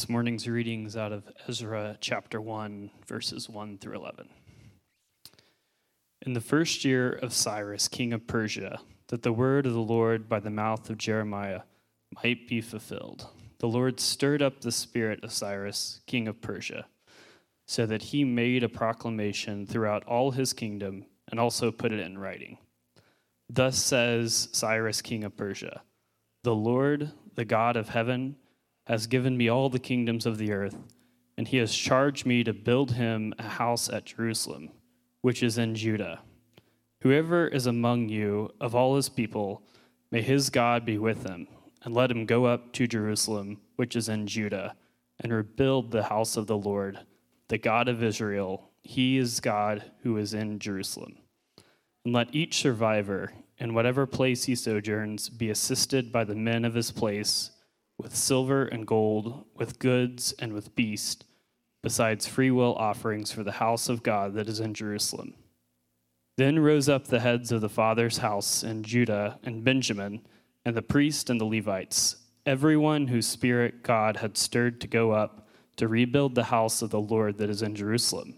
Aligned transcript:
This 0.00 0.08
morning's 0.08 0.48
readings 0.48 0.96
out 0.96 1.12
of 1.12 1.30
Ezra 1.46 1.98
chapter 2.00 2.40
1, 2.40 2.90
verses 3.06 3.50
1 3.50 3.76
through 3.76 3.96
11. 3.96 4.30
In 6.22 6.32
the 6.32 6.40
first 6.40 6.86
year 6.86 7.12
of 7.12 7.34
Cyrus, 7.34 7.86
king 7.86 8.14
of 8.14 8.26
Persia, 8.26 8.80
that 9.08 9.22
the 9.22 9.32
word 9.34 9.66
of 9.66 9.74
the 9.74 9.78
Lord 9.78 10.26
by 10.26 10.40
the 10.40 10.48
mouth 10.48 10.88
of 10.88 10.96
Jeremiah 10.96 11.60
might 12.24 12.48
be 12.48 12.62
fulfilled, 12.62 13.28
the 13.58 13.68
Lord 13.68 14.00
stirred 14.00 14.40
up 14.40 14.62
the 14.62 14.72
spirit 14.72 15.22
of 15.22 15.34
Cyrus, 15.34 16.00
king 16.06 16.28
of 16.28 16.40
Persia, 16.40 16.86
so 17.68 17.84
that 17.84 18.04
he 18.04 18.24
made 18.24 18.64
a 18.64 18.70
proclamation 18.70 19.66
throughout 19.66 20.02
all 20.04 20.30
his 20.30 20.54
kingdom 20.54 21.04
and 21.30 21.38
also 21.38 21.70
put 21.70 21.92
it 21.92 22.00
in 22.00 22.16
writing. 22.16 22.56
Thus 23.50 23.76
says 23.76 24.48
Cyrus, 24.52 25.02
king 25.02 25.24
of 25.24 25.36
Persia 25.36 25.82
The 26.42 26.54
Lord, 26.54 27.12
the 27.34 27.44
God 27.44 27.76
of 27.76 27.90
heaven, 27.90 28.36
has 28.90 29.06
given 29.06 29.36
me 29.36 29.48
all 29.48 29.70
the 29.70 29.78
kingdoms 29.78 30.26
of 30.26 30.36
the 30.36 30.50
earth, 30.50 30.74
and 31.38 31.46
he 31.46 31.58
has 31.58 31.72
charged 31.72 32.26
me 32.26 32.42
to 32.42 32.52
build 32.52 32.90
him 32.90 33.32
a 33.38 33.44
house 33.44 33.88
at 33.88 34.04
Jerusalem, 34.04 34.68
which 35.20 35.44
is 35.44 35.56
in 35.56 35.76
Judah. 35.76 36.22
Whoever 37.02 37.46
is 37.46 37.66
among 37.66 38.08
you 38.08 38.50
of 38.60 38.74
all 38.74 38.96
his 38.96 39.08
people, 39.08 39.62
may 40.10 40.22
his 40.22 40.50
God 40.50 40.84
be 40.84 40.98
with 40.98 41.24
him, 41.24 41.46
and 41.84 41.94
let 41.94 42.10
him 42.10 42.26
go 42.26 42.46
up 42.46 42.72
to 42.72 42.88
Jerusalem, 42.88 43.60
which 43.76 43.94
is 43.94 44.08
in 44.08 44.26
Judah, 44.26 44.74
and 45.20 45.32
rebuild 45.32 45.92
the 45.92 46.02
house 46.02 46.36
of 46.36 46.48
the 46.48 46.58
Lord, 46.58 46.98
the 47.46 47.58
God 47.58 47.86
of 47.86 48.02
Israel. 48.02 48.70
He 48.82 49.18
is 49.18 49.38
God 49.38 49.84
who 50.02 50.16
is 50.16 50.34
in 50.34 50.58
Jerusalem. 50.58 51.16
And 52.04 52.12
let 52.12 52.34
each 52.34 52.56
survivor, 52.56 53.34
in 53.56 53.72
whatever 53.72 54.04
place 54.04 54.44
he 54.44 54.56
sojourns, 54.56 55.28
be 55.28 55.48
assisted 55.48 56.10
by 56.10 56.24
the 56.24 56.34
men 56.34 56.64
of 56.64 56.74
his 56.74 56.90
place 56.90 57.52
with 58.02 58.16
silver 58.16 58.64
and 58.64 58.86
gold, 58.86 59.44
with 59.54 59.78
goods 59.78 60.32
and 60.38 60.52
with 60.52 60.74
beast, 60.74 61.24
besides 61.82 62.26
freewill 62.26 62.74
offerings 62.74 63.32
for 63.32 63.42
the 63.42 63.52
house 63.52 63.88
of 63.88 64.02
God 64.02 64.34
that 64.34 64.48
is 64.48 64.60
in 64.60 64.74
Jerusalem. 64.74 65.34
Then 66.36 66.58
rose 66.58 66.88
up 66.88 67.06
the 67.06 67.20
heads 67.20 67.52
of 67.52 67.60
the 67.60 67.68
father's 67.68 68.18
house 68.18 68.62
in 68.62 68.82
Judah 68.82 69.38
and 69.42 69.64
Benjamin, 69.64 70.22
and 70.64 70.76
the 70.76 70.82
priest 70.82 71.30
and 71.30 71.40
the 71.40 71.44
Levites, 71.44 72.16
everyone 72.46 73.08
whose 73.08 73.26
spirit 73.26 73.82
God 73.82 74.18
had 74.18 74.36
stirred 74.36 74.80
to 74.80 74.86
go 74.86 75.10
up 75.12 75.46
to 75.76 75.88
rebuild 75.88 76.34
the 76.34 76.44
house 76.44 76.82
of 76.82 76.90
the 76.90 77.00
Lord 77.00 77.38
that 77.38 77.50
is 77.50 77.62
in 77.62 77.74
Jerusalem. 77.74 78.36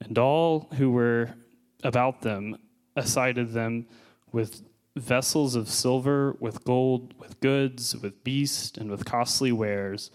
And 0.00 0.18
all 0.18 0.68
who 0.76 0.90
were 0.90 1.34
about 1.82 2.20
them 2.22 2.56
assided 2.96 3.52
them 3.52 3.86
with 4.32 4.62
vessels 4.96 5.54
of 5.54 5.68
silver, 5.68 6.36
with 6.38 6.64
gold, 6.64 7.14
with 7.18 7.40
goods, 7.40 7.96
with 7.96 8.22
beast, 8.22 8.78
and 8.78 8.90
with 8.90 9.04
costly 9.04 9.52
wares, 9.52 10.10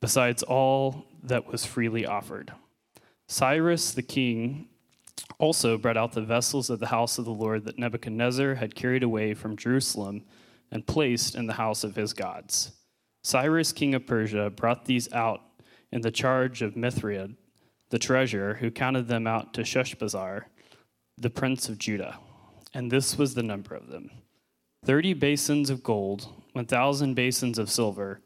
besides 0.00 0.42
all 0.42 1.06
that 1.22 1.46
was 1.46 1.64
freely 1.64 2.04
offered. 2.04 2.52
Cyrus 3.28 3.92
the 3.92 4.02
king 4.02 4.68
also 5.38 5.78
brought 5.78 5.96
out 5.96 6.12
the 6.12 6.20
vessels 6.20 6.68
of 6.68 6.80
the 6.80 6.88
house 6.88 7.16
of 7.18 7.24
the 7.24 7.30
Lord 7.30 7.64
that 7.64 7.78
Nebuchadnezzar 7.78 8.56
had 8.56 8.74
carried 8.74 9.02
away 9.02 9.34
from 9.34 9.56
Jerusalem 9.56 10.24
and 10.70 10.86
placed 10.86 11.34
in 11.34 11.46
the 11.46 11.54
house 11.54 11.84
of 11.84 11.94
his 11.94 12.12
gods. 12.12 12.72
Cyrus, 13.22 13.72
king 13.72 13.94
of 13.94 14.06
Persia, 14.06 14.50
brought 14.50 14.84
these 14.84 15.10
out 15.12 15.40
in 15.92 16.02
the 16.02 16.10
charge 16.10 16.60
of 16.60 16.76
Mithridates, 16.76 17.34
the 17.90 17.98
treasurer, 17.98 18.54
who 18.54 18.70
counted 18.70 19.06
them 19.06 19.26
out 19.26 19.54
to 19.54 19.62
Sheshbazzar, 19.62 20.44
the 21.16 21.30
prince 21.30 21.68
of 21.68 21.78
Judah. 21.78 22.18
And 22.74 22.90
this 22.90 23.16
was 23.16 23.34
the 23.34 23.42
number 23.42 23.74
of 23.74 23.86
them 23.86 24.10
30 24.84 25.14
basins 25.14 25.70
of 25.70 25.82
gold, 25.82 26.28
1,000 26.52 27.14
basins 27.14 27.58
of 27.58 27.70
silver, 27.70 28.20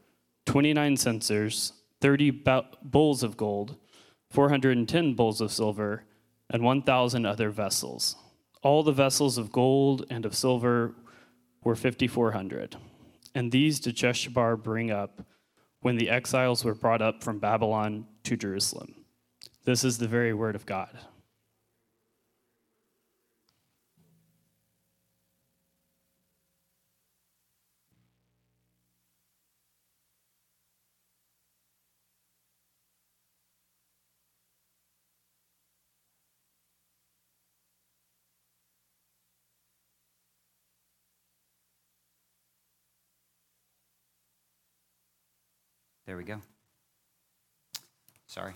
29 0.46 0.96
censers, 0.96 1.72
30 2.00 2.42
bowls 2.82 3.22
of 3.22 3.36
gold, 3.36 3.76
410 4.30 5.14
bowls 5.14 5.40
of 5.40 5.52
silver, 5.52 6.04
and 6.50 6.62
1,000 6.62 7.26
other 7.26 7.50
vessels. 7.50 8.16
All 8.62 8.82
the 8.82 8.92
vessels 8.92 9.38
of 9.38 9.52
gold 9.52 10.04
and 10.10 10.26
of 10.26 10.34
silver 10.34 10.94
were 11.62 11.76
5,400. 11.76 12.76
And 13.34 13.52
these 13.52 13.78
did 13.78 13.96
Sheshbazzar 13.96 14.60
bring 14.62 14.90
up 14.90 15.22
when 15.80 15.96
the 15.96 16.10
exiles 16.10 16.64
were 16.64 16.74
brought 16.74 17.02
up 17.02 17.22
from 17.22 17.38
Babylon 17.38 18.06
to 18.24 18.36
Jerusalem. 18.36 18.94
This 19.64 19.84
is 19.84 19.98
the 19.98 20.08
very 20.08 20.34
word 20.34 20.56
of 20.56 20.66
God. 20.66 20.98
There 46.08 46.16
we 46.16 46.24
go. 46.24 46.40
Sorry. 48.28 48.54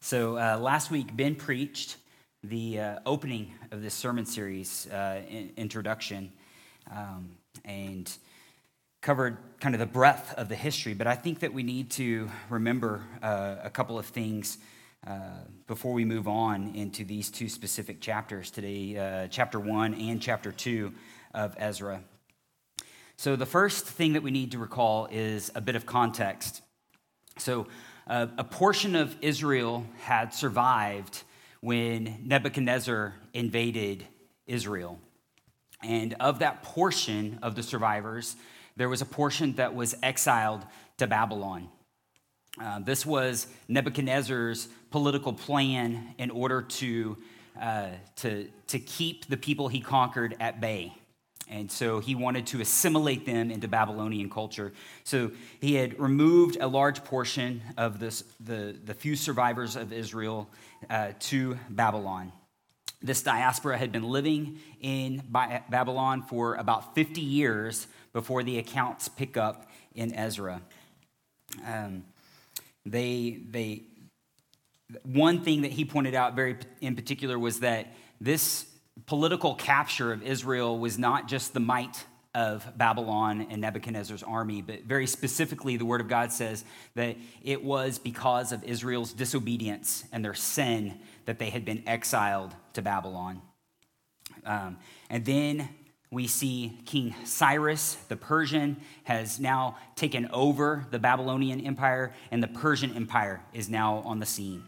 So 0.00 0.36
uh, 0.36 0.58
last 0.58 0.90
week, 0.90 1.16
Ben 1.16 1.36
preached 1.36 1.96
the 2.42 2.80
uh, 2.80 2.98
opening 3.06 3.54
of 3.70 3.82
this 3.82 3.94
sermon 3.94 4.26
series, 4.26 4.88
uh, 4.88 5.22
in, 5.30 5.52
introduction, 5.56 6.32
um, 6.90 7.36
and 7.64 8.12
covered 9.00 9.38
kind 9.60 9.76
of 9.76 9.78
the 9.78 9.86
breadth 9.86 10.34
of 10.34 10.48
the 10.48 10.56
history. 10.56 10.92
But 10.92 11.06
I 11.06 11.14
think 11.14 11.38
that 11.38 11.52
we 11.52 11.62
need 11.62 11.88
to 11.92 12.28
remember 12.48 13.04
uh, 13.22 13.58
a 13.62 13.70
couple 13.70 13.96
of 13.96 14.06
things 14.06 14.58
uh, 15.06 15.44
before 15.68 15.92
we 15.92 16.04
move 16.04 16.26
on 16.26 16.74
into 16.74 17.04
these 17.04 17.30
two 17.30 17.48
specific 17.48 18.00
chapters 18.00 18.50
today, 18.50 18.98
uh, 18.98 19.28
chapter 19.28 19.60
one 19.60 19.94
and 19.94 20.20
chapter 20.20 20.50
two 20.50 20.94
of 21.32 21.54
Ezra. 21.58 22.02
So, 23.20 23.36
the 23.36 23.44
first 23.44 23.84
thing 23.84 24.14
that 24.14 24.22
we 24.22 24.30
need 24.30 24.52
to 24.52 24.58
recall 24.58 25.06
is 25.12 25.52
a 25.54 25.60
bit 25.60 25.76
of 25.76 25.84
context. 25.84 26.62
So, 27.36 27.66
uh, 28.06 28.28
a 28.38 28.44
portion 28.44 28.96
of 28.96 29.14
Israel 29.20 29.84
had 29.98 30.32
survived 30.32 31.22
when 31.60 32.16
Nebuchadnezzar 32.24 33.14
invaded 33.34 34.06
Israel. 34.46 34.98
And 35.82 36.14
of 36.18 36.38
that 36.38 36.62
portion 36.62 37.38
of 37.42 37.56
the 37.56 37.62
survivors, 37.62 38.36
there 38.76 38.88
was 38.88 39.02
a 39.02 39.06
portion 39.06 39.52
that 39.56 39.74
was 39.74 39.94
exiled 40.02 40.64
to 40.96 41.06
Babylon. 41.06 41.68
Uh, 42.58 42.78
this 42.78 43.04
was 43.04 43.48
Nebuchadnezzar's 43.68 44.66
political 44.90 45.34
plan 45.34 46.14
in 46.16 46.30
order 46.30 46.62
to, 46.62 47.18
uh, 47.60 47.88
to, 48.16 48.48
to 48.68 48.78
keep 48.78 49.26
the 49.26 49.36
people 49.36 49.68
he 49.68 49.82
conquered 49.82 50.36
at 50.40 50.58
bay. 50.58 50.94
And 51.50 51.70
so 51.70 51.98
he 51.98 52.14
wanted 52.14 52.46
to 52.48 52.60
assimilate 52.60 53.26
them 53.26 53.50
into 53.50 53.66
Babylonian 53.66 54.30
culture. 54.30 54.72
So 55.02 55.32
he 55.60 55.74
had 55.74 55.98
removed 55.98 56.56
a 56.60 56.68
large 56.68 57.02
portion 57.02 57.60
of 57.76 57.98
this, 57.98 58.22
the, 58.38 58.76
the 58.84 58.94
few 58.94 59.16
survivors 59.16 59.74
of 59.74 59.92
Israel 59.92 60.48
uh, 60.88 61.08
to 61.18 61.58
Babylon. 61.68 62.32
This 63.02 63.22
diaspora 63.22 63.76
had 63.78 63.90
been 63.90 64.04
living 64.04 64.60
in 64.80 65.22
Babylon 65.28 66.22
for 66.22 66.54
about 66.54 66.94
50 66.94 67.20
years 67.20 67.88
before 68.12 68.44
the 68.44 68.58
accounts 68.58 69.08
pick 69.08 69.36
up 69.36 69.68
in 69.94 70.14
Ezra. 70.14 70.62
Um, 71.66 72.04
they, 72.86 73.40
they, 73.50 73.82
one 75.02 75.42
thing 75.42 75.62
that 75.62 75.72
he 75.72 75.84
pointed 75.84 76.14
out 76.14 76.36
very 76.36 76.58
in 76.80 76.94
particular 76.94 77.38
was 77.38 77.60
that 77.60 77.92
this 78.20 78.66
political 79.06 79.54
capture 79.54 80.12
of 80.12 80.22
Israel 80.22 80.78
was 80.78 80.98
not 80.98 81.28
just 81.28 81.54
the 81.54 81.60
might 81.60 82.04
of 82.34 82.66
Babylon 82.76 83.48
and 83.50 83.60
Nebuchadnezzar's 83.60 84.22
army, 84.22 84.62
but 84.62 84.84
very 84.84 85.06
specifically, 85.06 85.76
the 85.76 85.84
Word 85.84 86.00
of 86.00 86.08
God 86.08 86.32
says 86.32 86.64
that 86.94 87.16
it 87.42 87.64
was 87.64 87.98
because 87.98 88.52
of 88.52 88.62
Israel's 88.62 89.12
disobedience 89.12 90.04
and 90.12 90.24
their 90.24 90.34
sin 90.34 91.00
that 91.26 91.38
they 91.38 91.50
had 91.50 91.64
been 91.64 91.82
exiled 91.88 92.54
to 92.74 92.82
Babylon. 92.82 93.42
Um, 94.44 94.78
and 95.08 95.24
then 95.24 95.68
we 96.12 96.26
see 96.26 96.78
King 96.86 97.14
Cyrus, 97.24 97.94
the 98.08 98.16
Persian, 98.16 98.76
has 99.04 99.40
now 99.40 99.76
taken 99.96 100.28
over 100.32 100.86
the 100.90 100.98
Babylonian 100.98 101.60
Empire, 101.60 102.12
and 102.30 102.42
the 102.42 102.48
Persian 102.48 102.94
Empire 102.94 103.40
is 103.52 103.68
now 103.68 104.02
on 104.04 104.18
the 104.18 104.26
scene. 104.26 104.64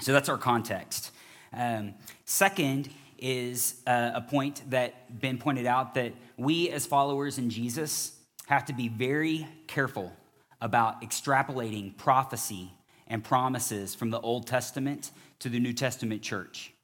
So 0.00 0.12
that's 0.12 0.28
our 0.28 0.38
context. 0.38 1.12
Um, 1.52 1.94
second, 2.24 2.88
is 3.24 3.76
uh, 3.86 4.10
a 4.14 4.20
point 4.20 4.60
that 4.68 5.18
Ben 5.18 5.38
pointed 5.38 5.64
out 5.64 5.94
that 5.94 6.12
we 6.36 6.68
as 6.68 6.84
followers 6.84 7.38
in 7.38 7.48
Jesus 7.48 8.12
have 8.48 8.66
to 8.66 8.74
be 8.74 8.88
very 8.88 9.48
careful 9.66 10.12
about 10.60 11.00
extrapolating 11.00 11.96
prophecy 11.96 12.70
and 13.06 13.24
promises 13.24 13.94
from 13.94 14.10
the 14.10 14.20
Old 14.20 14.46
Testament 14.46 15.10
to 15.38 15.48
the 15.48 15.58
New 15.58 15.72
Testament 15.72 16.20
church. 16.20 16.74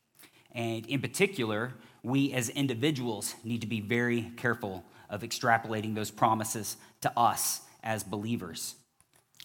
And 0.52 0.86
in 0.86 1.02
particular, 1.02 1.74
we 2.02 2.32
as 2.32 2.48
individuals 2.48 3.34
need 3.44 3.60
to 3.60 3.66
be 3.66 3.82
very 3.82 4.32
careful 4.38 4.82
of 5.10 5.20
extrapolating 5.20 5.94
those 5.94 6.10
promises 6.10 6.78
to 7.02 7.12
us 7.18 7.60
as 7.82 8.02
believers. 8.02 8.76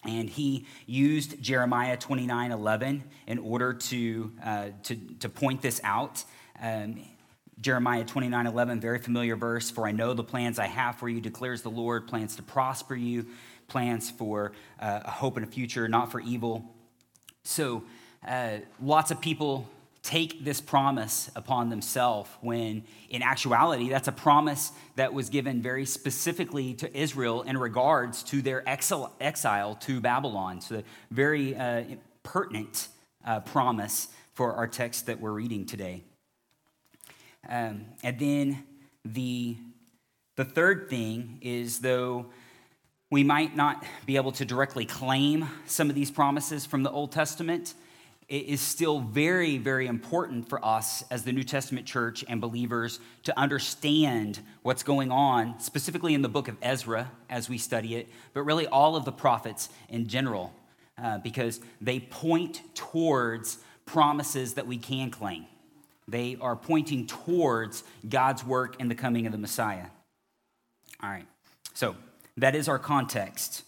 And 0.02 0.30
he 0.30 0.64
used 0.86 1.42
Jeremiah 1.42 1.98
29 1.98 2.52
11 2.52 3.04
in 3.26 3.38
order 3.38 3.74
to, 3.74 4.32
uh, 4.42 4.68
to, 4.84 4.96
to 5.20 5.28
point 5.28 5.60
this 5.60 5.78
out. 5.84 6.24
Um, 6.60 7.02
Jeremiah 7.60 8.04
29 8.04 8.46
11, 8.46 8.80
very 8.80 8.98
familiar 8.98 9.36
verse. 9.36 9.70
For 9.70 9.86
I 9.86 9.92
know 9.92 10.12
the 10.12 10.24
plans 10.24 10.58
I 10.58 10.66
have 10.66 10.96
for 10.96 11.08
you, 11.08 11.20
declares 11.20 11.62
the 11.62 11.70
Lord 11.70 12.06
plans 12.06 12.36
to 12.36 12.42
prosper 12.42 12.94
you, 12.94 13.26
plans 13.68 14.10
for 14.10 14.52
uh, 14.80 15.00
a 15.04 15.10
hope 15.10 15.36
and 15.36 15.46
a 15.46 15.48
future, 15.48 15.88
not 15.88 16.12
for 16.12 16.20
evil. 16.20 16.64
So, 17.44 17.84
uh, 18.26 18.58
lots 18.82 19.10
of 19.10 19.20
people 19.20 19.68
take 20.02 20.44
this 20.44 20.60
promise 20.60 21.30
upon 21.34 21.68
themselves 21.68 22.30
when 22.40 22.84
in 23.08 23.22
actuality 23.22 23.88
that's 23.88 24.06
a 24.06 24.12
promise 24.12 24.70
that 24.94 25.12
was 25.12 25.30
given 25.30 25.60
very 25.60 25.84
specifically 25.84 26.74
to 26.74 26.96
israel 26.96 27.42
in 27.42 27.58
regards 27.58 28.22
to 28.22 28.40
their 28.40 28.62
exile, 28.68 29.74
to 29.80 30.00
babylon 30.00 30.60
so 30.60 30.80
very 31.10 31.56
uh, 31.56 31.82
pertinent 32.22 32.86
uh, 33.24 33.40
promise 33.40 34.06
for 34.32 34.54
our 34.54 34.68
text 34.68 35.06
that 35.06 35.18
we're 35.18 35.32
reading 35.32 35.66
today 35.66 36.04
um, 37.48 37.86
and 38.02 38.18
then 38.18 38.64
the, 39.04 39.56
the 40.36 40.44
third 40.44 40.88
thing 40.88 41.38
is 41.42 41.80
though 41.80 42.26
we 43.10 43.22
might 43.22 43.54
not 43.54 43.84
be 44.04 44.16
able 44.16 44.32
to 44.32 44.44
directly 44.44 44.84
claim 44.84 45.48
some 45.66 45.88
of 45.88 45.94
these 45.94 46.10
promises 46.10 46.66
from 46.66 46.82
the 46.82 46.90
old 46.90 47.12
testament 47.12 47.74
it 48.28 48.46
is 48.46 48.60
still 48.60 48.98
very, 48.98 49.56
very 49.56 49.86
important 49.86 50.48
for 50.48 50.64
us 50.64 51.04
as 51.12 51.22
the 51.22 51.30
New 51.30 51.44
Testament 51.44 51.86
church 51.86 52.24
and 52.28 52.40
believers 52.40 52.98
to 53.22 53.38
understand 53.38 54.40
what's 54.62 54.82
going 54.82 55.12
on, 55.12 55.60
specifically 55.60 56.12
in 56.12 56.22
the 56.22 56.28
book 56.28 56.48
of 56.48 56.56
Ezra 56.60 57.12
as 57.30 57.48
we 57.48 57.56
study 57.56 57.94
it, 57.94 58.08
but 58.34 58.42
really 58.42 58.66
all 58.66 58.96
of 58.96 59.04
the 59.04 59.12
prophets 59.12 59.68
in 59.88 60.08
general, 60.08 60.52
uh, 61.00 61.18
because 61.18 61.60
they 61.80 62.00
point 62.00 62.62
towards 62.74 63.58
promises 63.84 64.54
that 64.54 64.66
we 64.66 64.76
can 64.76 65.10
claim. 65.10 65.46
They 66.08 66.36
are 66.40 66.56
pointing 66.56 67.06
towards 67.06 67.82
God's 68.08 68.44
work 68.44 68.80
in 68.80 68.88
the 68.88 68.94
coming 68.94 69.26
of 69.26 69.32
the 69.32 69.38
Messiah. 69.38 69.86
All 71.02 71.10
right, 71.10 71.26
so 71.74 71.96
that 72.36 72.54
is 72.54 72.68
our 72.68 72.78
context. 72.78 73.64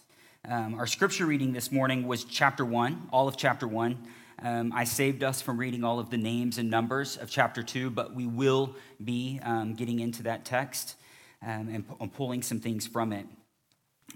Um, 0.47 0.75
our 0.75 0.87
scripture 0.87 1.25
reading 1.25 1.51
this 1.51 1.71
morning 1.71 2.07
was 2.07 2.23
chapter 2.23 2.63
1, 2.63 3.09
all 3.11 3.27
of 3.27 3.35
chapter 3.35 3.67
1. 3.67 3.97
Um, 4.41 4.71
I 4.73 4.85
saved 4.85 5.21
us 5.21 5.41
from 5.41 5.57
reading 5.57 5.83
all 5.83 5.99
of 5.99 6.09
the 6.09 6.17
names 6.17 6.57
and 6.57 6.69
numbers 6.69 7.17
of 7.17 7.29
chapter 7.29 7.61
2, 7.61 7.89
but 7.89 8.15
we 8.15 8.25
will 8.25 8.73
be 9.03 9.41
um, 9.43 9.73
getting 9.73 9.99
into 9.99 10.23
that 10.23 10.45
text 10.45 10.95
um, 11.41 11.67
and, 11.67 11.85
and, 11.99 12.13
pulling 12.13 12.41
some 12.41 12.59
things 12.59 12.87
from 12.87 13.11
it. 13.11 13.25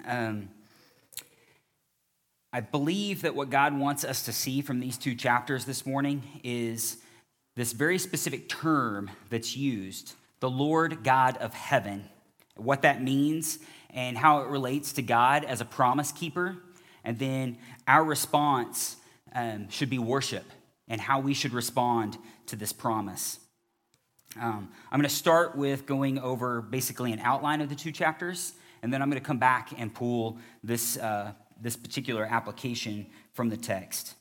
Um, 0.06 0.50
I 2.54 2.62
believe 2.62 3.24
that 3.24 3.36
what 3.36 3.50
God 3.50 3.78
wants 3.78 4.06
us 4.06 4.24
to 4.24 4.32
see 4.32 4.62
from 4.62 4.80
these 4.80 4.98
two 4.98 5.16
chapters 5.16 5.66
this 5.66 5.86
morning 5.86 6.24
is 6.44 6.98
this 7.56 7.72
very 7.72 7.98
specific 7.98 8.50
term 8.50 9.12
that's 9.30 9.56
used 9.56 10.14
the 10.40 10.50
Lord 10.50 11.04
God 11.04 11.38
of 11.38 11.54
heaven, 11.54 12.04
what 12.58 12.82
that 12.82 13.02
means, 13.02 13.60
and 13.92 14.18
how 14.18 14.42
it 14.42 14.48
relates 14.48 14.94
to 14.94 15.02
God 15.02 15.46
as 15.46 15.62
a 15.62 15.66
promise 15.66 16.12
keeper, 16.12 16.58
and 17.04 17.18
then 17.18 17.58
our 17.88 18.04
response 18.04 18.98
um, 19.34 19.70
should 19.70 19.90
be 19.90 20.00
worship 20.00 20.46
and 20.88 21.00
how 21.00 21.20
we 21.20 21.34
should 21.34 21.54
respond 21.54 22.18
to 22.48 22.56
this 22.56 22.74
promise. 22.74 23.40
Um, 24.40 24.70
I'm 24.92 25.00
going 25.00 25.10
to 25.10 25.16
start 25.16 25.56
with 25.56 25.86
going 25.86 26.20
over 26.20 26.62
basically 26.62 27.14
an 27.14 27.20
outline 27.20 27.62
of 27.62 27.70
the 27.70 27.76
two 27.76 27.92
chapters, 27.92 28.54
and 28.82 28.92
then 28.92 29.02
I'm 29.02 29.10
going 29.10 29.22
to 29.22 29.26
come 29.26 29.38
back 29.38 29.72
and 29.78 29.94
pull 29.94 30.40
this, 30.64 30.98
uh, 30.98 31.34
this 31.62 31.76
particular 31.76 32.26
application 32.26 33.06
from 33.32 33.50
the 33.50 33.58
text. 33.58 34.16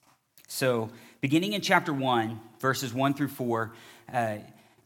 So, 0.48 0.90
beginning 1.22 1.52
in 1.52 1.60
chapter 1.60 1.92
1, 1.92 2.40
verses 2.58 2.92
1 2.92 3.14
through 3.14 3.28
4, 3.28 3.72
uh, 4.12 4.36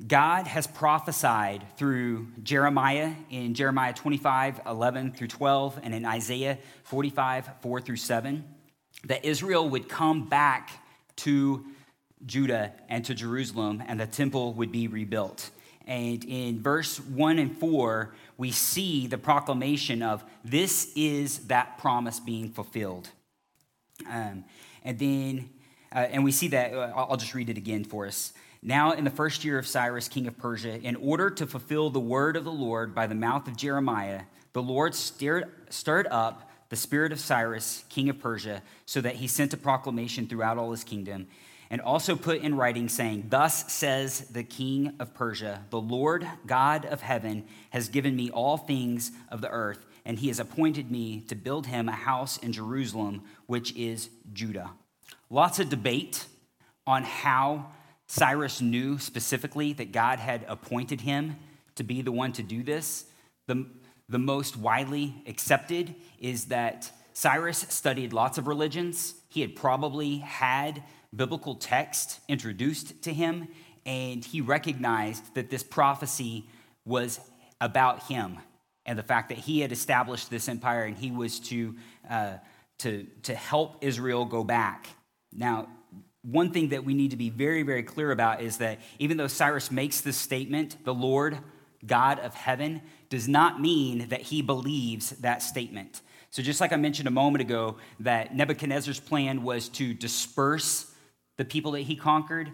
God 0.07 0.47
has 0.47 0.67
prophesied 0.67 1.65
through 1.79 2.29
Jeremiah 2.43 3.15
in 3.31 3.55
Jeremiah 3.55 3.95
25, 3.95 4.61
11 4.67 5.13
through 5.13 5.29
12, 5.29 5.81
and 5.83 5.95
in 5.95 6.05
Isaiah 6.05 6.59
45, 6.85 7.49
4 7.63 7.81
through 7.81 7.97
7 7.97 8.45
that 9.05 9.25
Israel 9.25 9.67
would 9.69 9.89
come 9.89 10.29
back 10.29 10.71
to 11.17 11.65
Judah 12.27 12.73
and 12.91 13.03
to 13.07 13.15
Jerusalem, 13.15 13.83
and 13.87 13.99
the 13.99 14.07
temple 14.07 14.53
would 14.55 14.71
be 14.71 14.89
rebuilt. 14.89 15.51
And 15.87 16.23
in 16.25 16.61
verse 16.61 17.01
1 17.01 17.39
and 17.39 17.57
4, 17.57 18.15
we 18.37 18.51
see 18.51 19.07
the 19.07 19.17
proclamation 19.17 20.03
of 20.03 20.23
this 20.45 20.93
is 20.97 21.47
that 21.47 21.79
promise 21.79 22.21
being 22.21 22.51
fulfilled. 22.51 23.09
Um, 24.07 24.45
and 24.85 24.99
then, 24.99 25.51
uh, 25.97 26.01
and 26.11 26.23
we 26.23 26.31
see 26.31 26.49
that, 26.49 26.75
uh, 26.75 26.93
I'll 26.95 27.17
just 27.17 27.35
read 27.35 27.49
it 27.49 27.57
again 27.57 27.83
for 27.83 28.07
us. 28.07 28.35
Now, 28.63 28.93
in 28.93 29.05
the 29.05 29.11
first 29.11 29.45
year 29.45 29.59
of 29.59 29.67
Cyrus, 29.67 30.09
king 30.09 30.27
of 30.27 30.37
Persia, 30.37 30.79
in 30.79 30.95
order 30.97 31.31
to 31.31 31.47
fulfill 31.47 31.89
the 31.89 32.01
word 32.01 32.37
of 32.37 32.45
the 32.45 32.53
Lord 32.53 32.95
by 32.95 33.07
the 33.07 33.15
mouth 33.15 33.49
of 33.49 33.57
Jeremiah, 33.57 34.23
the 34.53 34.63
Lord 34.63 34.95
stirred, 34.95 35.51
stirred 35.71 36.07
up 36.09 36.51
the 36.69 36.77
spirit 36.77 37.13
of 37.13 37.21
Cyrus, 37.21 37.85
king 37.89 38.11
of 38.11 38.19
Persia, 38.19 38.61
so 38.85 39.01
that 39.01 39.17
he 39.17 39.27
sent 39.27 39.55
a 39.55 39.57
proclamation 39.57 40.27
throughout 40.27 40.59
all 40.59 40.71
his 40.71 40.85
kingdom, 40.85 41.29
and 41.71 41.81
also 41.81 42.15
put 42.15 42.43
in 42.43 42.57
writing, 42.57 42.91
saying, 42.91 43.29
Thus 43.31 43.73
says 43.73 44.21
the 44.29 44.45
king 44.45 44.97
of 45.01 45.15
Persia, 45.15 45.65
the 45.71 45.81
Lord 45.81 46.29
God 46.45 46.85
of 46.85 47.01
heaven 47.01 47.47
has 47.71 47.89
given 47.89 48.15
me 48.15 48.31
all 48.31 48.59
things 48.59 49.13
of 49.31 49.41
the 49.41 49.51
earth, 49.51 49.87
and 50.05 50.19
he 50.19 50.29
has 50.29 50.41
appointed 50.41 50.91
me 50.91 51.23
to 51.29 51.35
build 51.35 51.67
him 51.67 51.89
a 51.89 51.93
house 51.93 52.37
in 52.37 52.53
Jerusalem, 52.53 53.23
which 53.47 53.75
is 53.75 54.11
Judah. 54.35 54.73
Lots 55.29 55.59
of 55.59 55.69
debate 55.69 56.27
on 56.87 57.03
how 57.03 57.67
Cyrus 58.07 58.61
knew 58.61 58.99
specifically 58.99 59.73
that 59.73 59.91
God 59.91 60.19
had 60.21 60.45
appointed 60.49 61.01
him 61.01 61.37
to 61.75 61.83
be 61.83 62.01
the 62.03 62.13
one 62.13 62.33
to 62.35 62.43
do 62.43 62.63
this. 62.63 63.07
The, 63.49 63.67
the 64.09 64.19
most 64.19 64.57
widely 64.57 65.15
accepted 65.27 65.95
is 66.21 66.47
that 66.47 66.93
Cyrus 67.13 67.67
studied 67.69 68.13
lots 68.13 68.39
of 68.39 68.47
religions. 68.47 69.15
He 69.29 69.41
had 69.41 69.57
probably 69.57 70.19
had 70.19 70.83
biblical 71.15 71.55
text 71.55 72.21
introduced 72.29 73.03
to 73.03 73.13
him, 73.13 73.49
and 73.85 74.25
he 74.25 74.41
recognized 74.41 75.35
that 75.35 75.51
this 75.51 75.63
prophecy 75.63 76.49
was 76.85 77.19
about 77.61 78.05
him 78.05 78.39
and 78.85 78.99
the 78.99 79.03
fact 79.03 79.31
that 79.31 79.39
he 79.39 79.61
had 79.61 79.73
established 79.73 80.31
this 80.31 80.49
empire 80.49 80.85
and 80.85 80.97
he 80.97 81.11
was 81.11 81.41
to, 81.41 81.75
uh, 82.09 82.35
to, 82.79 83.07
to 83.25 83.35
help 83.35 83.79
Israel 83.81 84.25
go 84.25 84.45
back. 84.45 84.89
Now, 85.33 85.69
one 86.23 86.51
thing 86.51 86.71
that 86.71 86.85
we 86.85 86.95
need 86.95 87.13
to 87.13 87.17
be 87.17 87.31
very, 87.31 87.63
very 87.63 87.83
clear 87.83 88.11
about 88.11 88.41
is 88.41 88.59
that 88.59 88.81
even 88.99 89.17
though 89.17 89.29
Cyrus 89.29 89.71
makes 89.71 90.01
this 90.01 90.17
statement, 90.17 90.85
the 90.85 90.95
Lord 90.95 91.39
God 91.87 92.19
of 92.19 92.35
heaven, 92.35 92.83
does 93.09 93.29
not 93.29 93.61
mean 93.61 94.09
that 94.09 94.23
he 94.23 94.43
believes 94.43 95.11
that 95.11 95.43
statement. 95.43 96.01
So, 96.31 96.43
just 96.43 96.61
like 96.61 96.73
I 96.73 96.77
mentioned 96.77 97.07
a 97.07 97.13
moment 97.13 97.43
ago, 97.43 97.77
that 98.01 98.35
Nebuchadnezzar's 98.35 99.01
plan 99.01 99.43
was 99.43 99.69
to 99.71 99.95
disperse 99.95 100.93
the 101.37 101.45
people 101.45 101.73
that 101.73 101.83
he 101.83 101.97
conquered, 101.97 102.51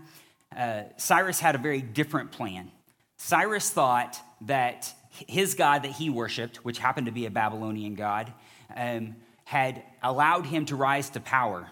uh, 0.57 0.83
Cyrus 0.97 1.41
had 1.41 1.55
a 1.55 1.59
very 1.59 1.81
different 1.81 2.31
plan. 2.31 2.71
Cyrus 3.17 3.71
thought 3.71 4.19
that 4.43 4.93
his 5.11 5.55
God 5.55 5.83
that 5.85 5.93
he 5.93 6.11
worshiped, 6.11 6.59
which 6.59 6.79
happened 6.79 7.07
to 7.07 7.13
be 7.13 7.27
a 7.27 7.31
Babylonian 7.31 7.95
God, 7.95 8.33
um, 8.75 9.17
had 9.45 9.83
allowed 10.03 10.47
him 10.47 10.65
to 10.67 10.77
rise 10.77 11.11
to 11.11 11.21
power, 11.21 11.69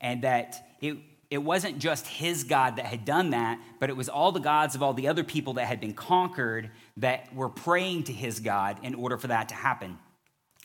and 0.00 0.22
that 0.22 0.76
it 0.80 0.96
it 1.30 1.38
wasn't 1.38 1.78
just 1.78 2.06
his 2.06 2.44
God 2.44 2.76
that 2.76 2.86
had 2.86 3.04
done 3.04 3.30
that, 3.30 3.60
but 3.78 3.90
it 3.90 3.96
was 3.96 4.08
all 4.08 4.32
the 4.32 4.40
gods 4.40 4.74
of 4.74 4.82
all 4.82 4.94
the 4.94 5.08
other 5.08 5.24
people 5.24 5.54
that 5.54 5.66
had 5.66 5.78
been 5.78 5.92
conquered 5.92 6.70
that 6.96 7.34
were 7.34 7.50
praying 7.50 8.04
to 8.04 8.12
his 8.12 8.40
God 8.40 8.78
in 8.82 8.94
order 8.94 9.18
for 9.18 9.26
that 9.26 9.50
to 9.50 9.54
happen. 9.54 9.98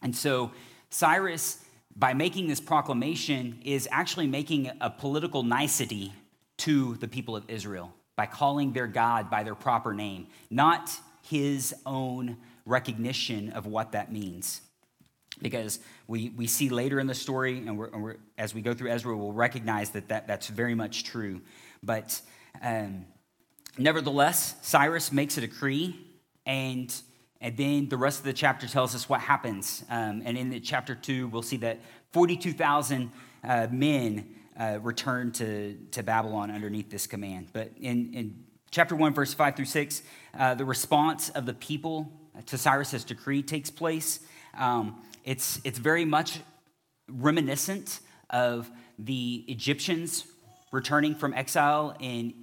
And 0.02 0.16
so 0.16 0.52
Cyrus, 0.90 1.63
by 1.96 2.13
making 2.13 2.48
this 2.48 2.62
proclamation, 2.62 3.60
is 3.66 3.90
actually 3.92 4.28
making 4.28 4.72
a 4.80 4.90
political 4.90 5.44
nicety 5.44 6.13
to 6.60 6.96
the 6.96 7.10
people 7.10 7.36
of 7.36 7.44
Israel 7.50 7.94
by 8.16 8.25
calling 8.25 8.72
their 8.72 8.88
God 8.88 9.30
by 9.30 9.44
their 9.44 9.56
proper 9.56 9.94
name, 9.94 10.28
not 10.50 10.92
his 11.24 11.75
own 11.86 12.38
recognition 12.66 13.50
of 13.50 13.66
what 13.66 13.92
that 13.92 14.13
means 14.13 14.62
because 15.42 15.80
we, 16.08 16.30
we 16.30 16.48
see 16.48 16.70
later 16.70 17.00
in 17.00 17.08
the 17.08 17.16
story, 17.16 17.58
and, 17.58 17.78
we're, 17.78 17.88
and 17.88 18.04
we're, 18.04 18.18
as 18.38 18.54
we 18.54 18.62
go 18.62 18.74
through 18.74 18.92
Ezra, 18.92 19.16
we'll 19.16 19.32
recognize 19.32 19.90
that, 19.92 20.08
that 20.10 20.28
that's 20.28 20.48
very 20.48 20.75
much 20.75 21.04
true. 21.04 21.42
But 21.82 22.22
um, 22.62 23.06
nevertheless, 23.78 24.56
Cyrus 24.62 25.12
makes 25.12 25.38
a 25.38 25.42
decree, 25.42 26.00
and, 26.46 26.94
and 27.42 27.58
then 27.58 27.90
the 27.90 27.98
rest 27.98 28.20
of 28.20 28.25
the 28.25 28.34
chapter 28.34 28.68
tells 28.68 28.96
us 28.96 29.10
what 29.10 29.22
happens. 29.22 29.84
Um, 29.90 30.22
and 30.25 30.38
in 30.38 30.62
chapter 30.62 30.96
two, 30.96 31.28
we'll 31.28 31.42
see 31.42 31.58
that 31.58 31.80
42,000 32.12 33.12
uh, 33.44 33.68
men 33.72 34.36
uh, 34.58 34.80
return 34.82 35.32
to, 35.34 35.75
to 35.92 36.04
Babylon 36.04 36.52
underneath 36.52 36.90
this 36.90 37.08
command. 37.08 37.48
But 37.54 37.72
in, 37.80 38.13
in 38.13 38.44
chapter 38.72 38.96
1, 38.96 39.13
verse 39.13 39.34
5 39.34 39.56
through 39.56 39.66
6, 39.66 40.04
uh, 40.38 40.54
the 40.54 40.66
response 40.66 41.30
of 41.30 41.46
the 41.46 41.54
people 41.54 42.12
to 42.46 42.58
Cyrus's 42.58 43.04
decree 43.04 43.42
takes 43.42 43.70
place. 43.70 44.20
Um, 44.58 45.02
it's, 45.24 45.60
it's 45.63 45.80
very 45.80 46.06
much 46.06 46.39
reminiscent 47.10 48.00
of 48.30 48.70
the 49.00 49.46
Egyptians 49.48 50.25
returning 50.72 51.15
from 51.15 51.34
exile 51.34 51.96
in, 52.00 52.34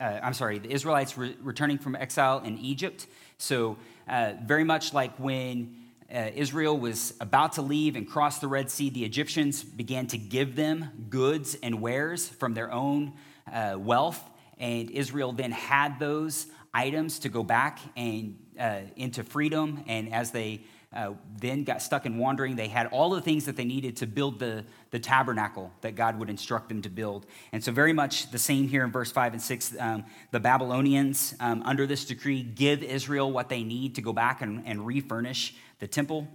uh, 0.00 0.20
I'm 0.22 0.34
sorry, 0.34 0.58
the 0.58 0.70
Israelites 0.70 1.16
re- 1.16 1.36
returning 1.40 1.78
from 1.78 1.94
exile 1.94 2.40
in 2.40 2.58
Egypt. 2.58 3.06
So, 3.38 3.78
uh, 4.08 4.32
very 4.44 4.64
much 4.64 4.92
like 4.94 5.16
when 5.18 5.76
uh, 6.12 6.30
Israel 6.34 6.78
was 6.78 7.14
about 7.20 7.52
to 7.52 7.62
leave 7.62 7.94
and 7.94 8.08
cross 8.08 8.38
the 8.38 8.48
Red 8.48 8.70
Sea, 8.70 8.90
the 8.90 9.04
Egyptians 9.04 9.62
began 9.62 10.06
to 10.08 10.18
give 10.18 10.56
them 10.56 11.06
goods 11.10 11.56
and 11.62 11.80
wares 11.80 12.28
from 12.28 12.54
their 12.54 12.72
own 12.72 13.12
uh, 13.52 13.76
wealth. 13.78 14.20
And 14.58 14.90
Israel 14.90 15.32
then 15.32 15.52
had 15.52 15.98
those 15.98 16.46
items 16.72 17.18
to 17.20 17.28
go 17.28 17.42
back 17.42 17.78
and 17.96 18.38
uh, 18.58 18.80
into 18.96 19.22
freedom. 19.22 19.84
And 19.86 20.12
as 20.12 20.30
they 20.30 20.62
uh, 20.90 21.12
then 21.38 21.64
got 21.64 21.82
stuck 21.82 22.06
in 22.06 22.16
wandering. 22.16 22.56
They 22.56 22.68
had 22.68 22.86
all 22.86 23.10
the 23.10 23.20
things 23.20 23.44
that 23.44 23.56
they 23.56 23.64
needed 23.64 23.96
to 23.98 24.06
build 24.06 24.38
the, 24.38 24.64
the 24.90 24.98
tabernacle 24.98 25.70
that 25.82 25.94
God 25.96 26.18
would 26.18 26.30
instruct 26.30 26.70
them 26.70 26.80
to 26.82 26.88
build. 26.88 27.26
And 27.52 27.62
so, 27.62 27.72
very 27.72 27.92
much 27.92 28.30
the 28.30 28.38
same 28.38 28.68
here 28.68 28.84
in 28.84 28.90
verse 28.90 29.12
5 29.12 29.34
and 29.34 29.42
6. 29.42 29.76
Um, 29.78 30.04
the 30.30 30.40
Babylonians, 30.40 31.34
um, 31.40 31.62
under 31.64 31.86
this 31.86 32.06
decree, 32.06 32.42
give 32.42 32.82
Israel 32.82 33.30
what 33.30 33.50
they 33.50 33.62
need 33.62 33.96
to 33.96 34.02
go 34.02 34.14
back 34.14 34.40
and, 34.40 34.62
and 34.66 34.86
refurnish 34.86 35.54
the 35.78 35.86
temple. 35.86 36.26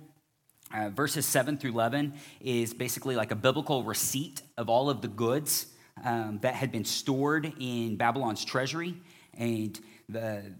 Uh, 0.71 0.89
verses 0.89 1.25
7 1.25 1.57
through 1.57 1.71
11 1.71 2.13
is 2.39 2.73
basically 2.73 3.15
like 3.15 3.31
a 3.31 3.35
biblical 3.35 3.83
receipt 3.83 4.41
of 4.57 4.69
all 4.69 4.89
of 4.89 5.01
the 5.01 5.07
goods 5.07 5.67
um, 6.03 6.39
that 6.41 6.55
had 6.55 6.71
been 6.71 6.85
stored 6.85 7.53
in 7.59 7.95
Babylon's 7.95 8.43
treasury. 8.43 8.95
And 9.35 9.79
the, 10.09 10.53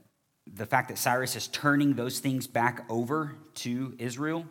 the 0.52 0.66
fact 0.66 0.90
that 0.90 0.98
Cyrus 0.98 1.36
is 1.36 1.48
turning 1.48 1.94
those 1.94 2.20
things 2.20 2.48
back 2.48 2.86
over 2.90 3.36
to 3.56 3.96
Israel. 3.98 4.46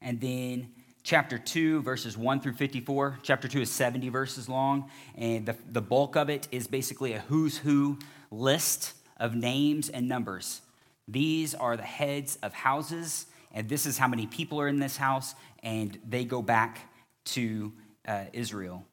And 0.00 0.20
then 0.20 0.70
chapter 1.02 1.38
2, 1.38 1.82
verses 1.82 2.16
1 2.16 2.40
through 2.40 2.54
54. 2.54 3.18
Chapter 3.22 3.48
2 3.48 3.62
is 3.62 3.70
70 3.70 4.08
verses 4.08 4.48
long, 4.48 4.90
and 5.14 5.46
the, 5.46 5.56
the 5.70 5.82
bulk 5.82 6.16
of 6.16 6.30
it 6.30 6.48
is 6.50 6.66
basically 6.66 7.12
a 7.12 7.20
who's 7.20 7.58
who 7.58 7.98
list 8.30 8.94
of 9.18 9.34
names 9.34 9.88
and 9.88 10.08
numbers. 10.08 10.62
These 11.06 11.54
are 11.54 11.76
the 11.76 11.82
heads 11.82 12.38
of 12.42 12.52
houses, 12.54 13.26
and 13.52 13.68
this 13.68 13.86
is 13.86 13.98
how 13.98 14.08
many 14.08 14.26
people 14.26 14.60
are 14.60 14.68
in 14.68 14.78
this 14.78 14.96
house, 14.96 15.34
and 15.62 15.98
they 16.08 16.24
go 16.24 16.40
back 16.40 16.90
to 17.26 17.72
uh, 18.06 18.24
Israel. 18.32 18.84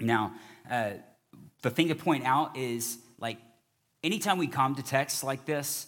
Now, 0.00 0.34
uh, 0.70 0.90
the 1.62 1.70
thing 1.70 1.88
to 1.88 1.94
point 1.94 2.24
out 2.24 2.56
is 2.56 2.98
like 3.18 3.38
anytime 4.04 4.36
we 4.36 4.46
come 4.46 4.74
to 4.74 4.82
texts 4.82 5.24
like 5.24 5.46
this, 5.46 5.86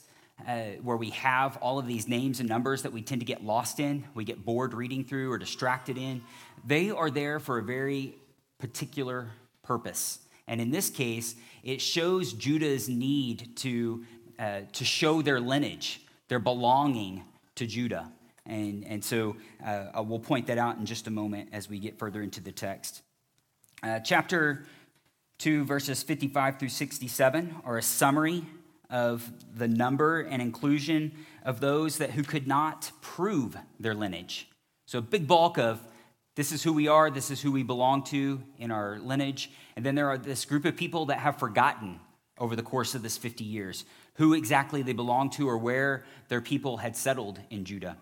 uh, 0.48 0.62
where 0.82 0.96
we 0.96 1.10
have 1.10 1.56
all 1.58 1.78
of 1.78 1.86
these 1.86 2.08
names 2.08 2.40
and 2.40 2.48
numbers 2.48 2.82
that 2.82 2.92
we 2.92 3.02
tend 3.02 3.20
to 3.20 3.26
get 3.26 3.44
lost 3.44 3.78
in, 3.78 4.04
we 4.14 4.24
get 4.24 4.44
bored 4.44 4.74
reading 4.74 5.04
through 5.04 5.30
or 5.30 5.38
distracted 5.38 5.98
in, 5.98 6.22
they 6.64 6.90
are 6.90 7.10
there 7.10 7.38
for 7.38 7.58
a 7.58 7.62
very 7.62 8.16
particular 8.58 9.28
purpose. 9.62 10.18
And 10.48 10.60
in 10.60 10.70
this 10.70 10.90
case, 10.90 11.34
it 11.62 11.80
shows 11.80 12.32
Judah's 12.32 12.88
need 12.88 13.56
to, 13.56 14.04
uh, 14.38 14.60
to 14.72 14.84
show 14.84 15.22
their 15.22 15.40
lineage, 15.40 16.00
their 16.28 16.38
belonging 16.38 17.22
to 17.56 17.66
Judah. 17.66 18.10
And, 18.46 18.84
and 18.86 19.04
so 19.04 19.36
uh, 19.64 20.02
we'll 20.02 20.20
point 20.20 20.46
that 20.46 20.58
out 20.58 20.78
in 20.78 20.86
just 20.86 21.06
a 21.06 21.10
moment 21.10 21.50
as 21.52 21.68
we 21.68 21.78
get 21.78 21.98
further 21.98 22.22
into 22.22 22.40
the 22.40 22.52
text. 22.52 23.02
Uh, 23.82 23.98
chapter 24.00 24.66
2 25.38 25.64
verses 25.64 26.02
55 26.02 26.58
through 26.58 26.68
67 26.68 27.56
are 27.64 27.78
a 27.78 27.82
summary 27.82 28.44
of 28.88 29.30
the 29.56 29.68
number 29.68 30.20
and 30.20 30.40
inclusion 30.40 31.12
of 31.44 31.60
those 31.60 31.98
that 31.98 32.10
who 32.10 32.22
could 32.22 32.46
not 32.46 32.90
prove 33.00 33.56
their 33.78 33.94
lineage. 33.94 34.48
So 34.86 34.98
a 34.98 35.02
big 35.02 35.26
bulk 35.26 35.58
of 35.58 35.80
this 36.36 36.52
is 36.52 36.62
who 36.62 36.72
we 36.72 36.86
are, 36.86 37.10
this 37.10 37.30
is 37.30 37.40
who 37.40 37.50
we 37.50 37.62
belong 37.62 38.04
to 38.04 38.42
in 38.58 38.70
our 38.70 38.98
lineage. 38.98 39.50
And 39.74 39.84
then 39.84 39.94
there 39.94 40.08
are 40.08 40.18
this 40.18 40.44
group 40.44 40.64
of 40.64 40.76
people 40.76 41.06
that 41.06 41.18
have 41.18 41.38
forgotten 41.38 41.98
over 42.38 42.54
the 42.54 42.62
course 42.62 42.94
of 42.94 43.02
this 43.02 43.16
50 43.16 43.44
years 43.44 43.84
who 44.14 44.34
exactly 44.34 44.82
they 44.82 44.92
belong 44.92 45.30
to 45.30 45.48
or 45.48 45.58
where 45.58 46.04
their 46.28 46.40
people 46.40 46.78
had 46.78 46.96
settled 46.96 47.40
in 47.50 47.64
Judah. 47.64 47.96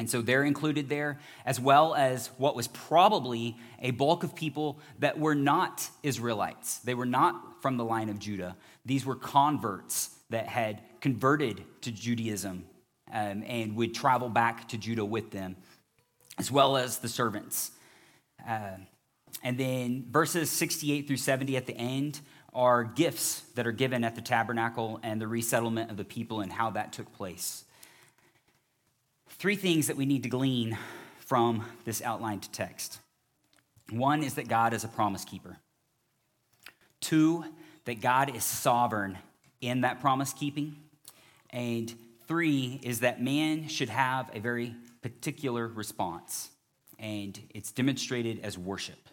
And 0.00 0.08
so 0.08 0.22
they're 0.22 0.44
included 0.44 0.88
there, 0.88 1.18
as 1.44 1.60
well 1.60 1.94
as 1.94 2.28
what 2.38 2.56
was 2.56 2.68
probably 2.68 3.58
a 3.80 3.90
bulk 3.90 4.24
of 4.24 4.34
people 4.34 4.78
that 4.98 5.18
were 5.18 5.34
not 5.34 5.90
Israelites. 6.02 6.78
They 6.78 6.94
were 6.94 7.04
not 7.04 7.60
from 7.60 7.76
the 7.76 7.84
line 7.84 8.08
of 8.08 8.18
Judah. 8.18 8.56
These 8.86 9.04
were 9.04 9.14
converts 9.14 10.08
that 10.30 10.46
had 10.46 10.80
converted 11.02 11.62
to 11.82 11.92
Judaism 11.92 12.64
um, 13.12 13.44
and 13.46 13.76
would 13.76 13.94
travel 13.94 14.30
back 14.30 14.68
to 14.68 14.78
Judah 14.78 15.04
with 15.04 15.32
them, 15.32 15.56
as 16.38 16.50
well 16.50 16.78
as 16.78 17.00
the 17.00 17.08
servants. 17.08 17.70
Uh, 18.48 18.78
and 19.42 19.58
then 19.58 20.06
verses 20.10 20.50
68 20.50 21.08
through 21.08 21.18
70 21.18 21.58
at 21.58 21.66
the 21.66 21.76
end 21.76 22.20
are 22.54 22.84
gifts 22.84 23.42
that 23.54 23.66
are 23.66 23.72
given 23.72 24.02
at 24.02 24.14
the 24.14 24.22
tabernacle 24.22 24.98
and 25.02 25.20
the 25.20 25.28
resettlement 25.28 25.90
of 25.90 25.98
the 25.98 26.06
people 26.06 26.40
and 26.40 26.50
how 26.50 26.70
that 26.70 26.94
took 26.94 27.12
place. 27.12 27.64
Three 29.40 29.56
things 29.56 29.86
that 29.86 29.96
we 29.96 30.04
need 30.04 30.24
to 30.24 30.28
glean 30.28 30.76
from 31.20 31.64
this 31.86 32.02
outlined 32.02 32.52
text. 32.52 33.00
One 33.88 34.22
is 34.22 34.34
that 34.34 34.48
God 34.48 34.74
is 34.74 34.84
a 34.84 34.88
promise 34.88 35.24
keeper. 35.24 35.56
Two, 37.00 37.46
that 37.86 38.02
God 38.02 38.36
is 38.36 38.44
sovereign 38.44 39.16
in 39.62 39.80
that 39.80 40.02
promise 40.02 40.34
keeping. 40.34 40.76
And 41.48 41.90
three 42.28 42.80
is 42.82 43.00
that 43.00 43.22
man 43.22 43.66
should 43.68 43.88
have 43.88 44.30
a 44.34 44.40
very 44.40 44.74
particular 45.00 45.68
response, 45.68 46.50
and 46.98 47.40
it's 47.54 47.72
demonstrated 47.72 48.40
as 48.40 48.58
worship. 48.58 49.08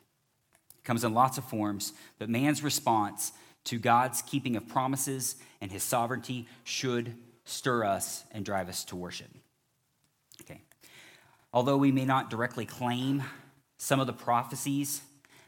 It 0.77 0.83
comes 0.83 1.05
in 1.05 1.13
lots 1.13 1.37
of 1.37 1.45
forms, 1.45 1.93
but 2.19 2.27
man's 2.27 2.61
response 2.61 3.31
to 3.63 3.79
God's 3.79 4.21
keeping 4.23 4.57
of 4.57 4.67
promises 4.67 5.37
and 5.61 5.71
his 5.71 5.83
sovereignty 5.83 6.49
should 6.65 7.15
stir 7.45 7.85
us 7.85 8.25
and 8.33 8.43
drive 8.43 8.67
us 8.67 8.83
to 8.83 8.97
worship. 8.97 9.29
Although 11.57 11.77
we 11.77 11.91
may 11.91 12.05
not 12.05 12.29
directly 12.29 12.67
claim 12.67 13.23
some 13.77 13.99
of 13.99 14.05
the 14.05 14.13
prophecies, 14.13 15.01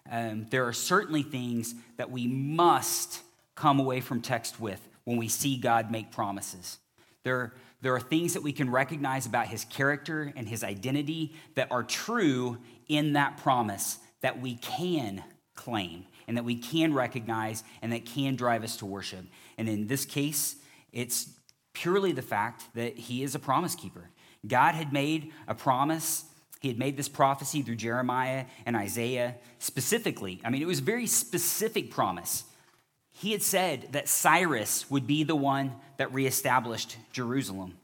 um, 0.10 0.48
there 0.50 0.66
are 0.68 0.74
certainly 0.74 1.22
things 1.22 1.76
that 1.98 2.10
we 2.10 2.26
must 2.26 3.22
come 3.54 3.80
away 3.80 4.02
from 4.02 4.20
text 4.20 4.60
with 4.60 4.82
when 5.04 5.18
we 5.18 5.28
see 5.28 5.56
God 5.56 5.92
make 5.92 6.12
promises. 6.12 6.80
There, 7.22 7.54
there 7.84 7.94
are 7.94 8.00
things 8.00 8.34
that 8.34 8.42
we 8.42 8.52
can 8.52 8.72
recognize 8.72 9.28
about 9.28 9.50
his 9.50 9.66
character 9.66 10.34
and 10.36 10.50
his 10.50 10.64
identity 10.64 11.36
that 11.54 11.72
are 11.72 11.84
true 11.84 12.58
in 12.88 13.14
that 13.14 13.38
promise 13.38 14.00
that 14.22 14.42
we 14.42 14.56
can 14.56 15.24
claim 15.54 16.06
and 16.28 16.38
that 16.38 16.44
we 16.44 16.56
can 16.56 16.92
recognize 16.92 17.64
and 17.84 17.94
that 17.94 18.08
can 18.08 18.36
drive 18.36 18.64
us 18.64 18.78
to 18.78 18.88
worship. 18.88 19.26
And 19.60 19.70
in 19.70 19.86
this 19.86 20.06
case, 20.06 20.56
it's 20.92 21.30
purely 21.74 22.14
the 22.14 22.24
fact 22.24 22.64
that 22.74 22.98
he 22.98 23.22
is 23.22 23.36
a 23.36 23.40
promise 23.40 23.76
keeper. 23.76 24.10
God 24.48 24.76
had 24.76 24.94
made 24.94 25.32
a 25.48 25.56
promise. 25.56 26.26
He 26.60 26.68
had 26.68 26.80
made 26.80 26.98
this 26.98 27.10
prophecy 27.10 27.62
through 27.62 27.76
Jeremiah 27.76 28.46
and 28.66 28.76
Isaiah 28.76 29.36
specifically. 29.60 30.42
I 30.44 30.50
mean, 30.50 30.62
it 30.62 30.68
was 30.68 30.80
a 30.80 30.84
very 30.84 31.08
specific 31.08 31.92
promise. 31.92 32.44
He 33.12 33.32
had 33.32 33.42
said 33.42 33.90
that 33.92 34.08
Cyrus 34.08 34.90
would 34.90 35.06
be 35.06 35.24
the 35.24 35.36
one 35.36 35.74
that 35.98 36.14
reestablished 36.14 36.98
Jerusalem. 37.12 37.78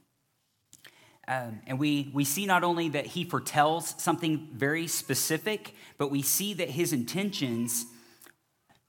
Um, 1.28 1.62
and 1.66 1.80
we, 1.80 2.12
we 2.14 2.24
see 2.24 2.46
not 2.46 2.64
only 2.64 2.90
that 2.90 3.08
he 3.08 3.24
foretells 3.24 3.96
something 3.98 4.48
very 4.54 4.88
specific, 4.88 5.74
but 5.98 6.12
we 6.12 6.22
see 6.22 6.54
that 6.54 6.70
his 6.70 6.94
intentions, 6.94 7.86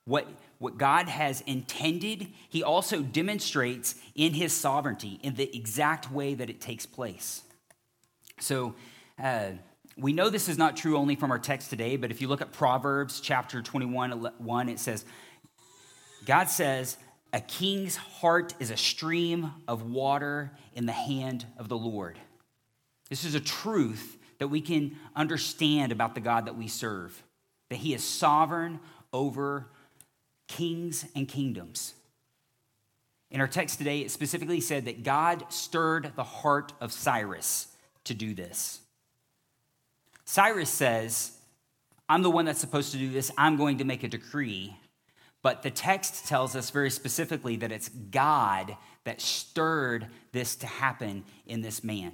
what, 0.04 0.28
what 0.58 0.76
God 0.76 1.08
has 1.08 1.40
intended, 1.42 2.28
he 2.49 2.62
also 2.62 3.00
demonstrates 3.00 3.94
in 4.14 4.35
his 4.35 4.52
sovereignty 4.52 5.18
in 5.23 5.35
the 5.35 5.56
exact 5.56 6.12
way 6.12 6.35
that 6.35 6.50
it 6.50 6.61
takes 6.61 6.85
place. 6.85 7.42
So 8.38 8.75
uh, 9.23 9.52
we 9.97 10.12
know 10.12 10.28
this 10.28 10.49
is 10.49 10.59
not 10.59 10.76
true 10.76 10.97
only 10.99 11.16
from 11.16 11.31
our 11.31 11.38
text 11.38 11.71
today, 11.71 11.97
but 11.97 12.11
if 12.11 12.21
you 12.21 12.28
look 12.28 12.43
at 12.43 12.52
Proverbs 12.52 13.21
chapter 13.21 13.62
21, 13.62 14.31
1, 14.37 14.69
it 14.69 14.78
says, 14.78 15.05
God 16.26 16.50
says, 16.50 16.99
a 17.33 17.40
king's 17.40 17.97
heart 17.97 18.55
is 18.61 18.71
a 18.71 18.76
stream 18.76 19.52
of 19.66 19.90
water 19.90 20.52
in 20.75 20.87
the 20.87 20.93
hand 20.93 21.47
of 21.59 21.69
the 21.69 21.78
Lord. 21.78 22.19
This 23.09 23.25
is 23.25 23.35
a 23.35 23.40
truth 23.40 24.19
that 24.38 24.49
we 24.49 24.61
can 24.61 24.97
understand 25.14 25.90
about 25.90 26.14
the 26.14 26.21
God 26.21 26.47
that 26.47 26.57
we 26.57 26.69
serve, 26.69 27.23
that 27.71 27.76
he 27.76 27.95
is 27.95 28.05
sovereign 28.05 28.81
over 29.12 29.66
kings 30.47 31.07
and 31.14 31.26
kingdoms. 31.26 31.95
In 33.31 33.40
our 33.40 33.49
text 33.49 33.78
today, 33.78 34.00
it 34.00 34.11
specifically 34.11 34.61
said 34.61 34.85
that 34.85 35.02
God 35.02 35.47
stirred 35.49 36.12
the 36.16 36.23
heart 36.23 36.75
of 36.81 36.93
Cyrus 36.93 37.69
to 38.06 38.14
do 38.14 38.34
this. 38.34 38.80
Cyrus 40.25 40.70
says, 40.70 41.32
I'm 42.08 42.22
the 42.22 42.30
one 42.30 42.44
that's 42.44 42.60
supposed 42.60 42.92
to 42.92 42.98
do 42.98 43.10
this. 43.10 43.30
I'm 43.38 43.56
going 43.56 43.78
to 43.78 43.84
make 43.84 44.02
a 44.02 44.08
decree. 44.08 44.76
But 45.42 45.62
the 45.62 45.70
text 45.70 46.26
tells 46.26 46.56
us 46.56 46.70
very 46.70 46.90
specifically 46.90 47.56
that 47.56 47.70
it's 47.70 47.88
God 47.88 48.76
that 49.04 49.20
stirred 49.20 50.08
this 50.32 50.56
to 50.56 50.66
happen 50.66 51.25
in 51.46 51.60
this 51.60 51.84
man. 51.84 52.12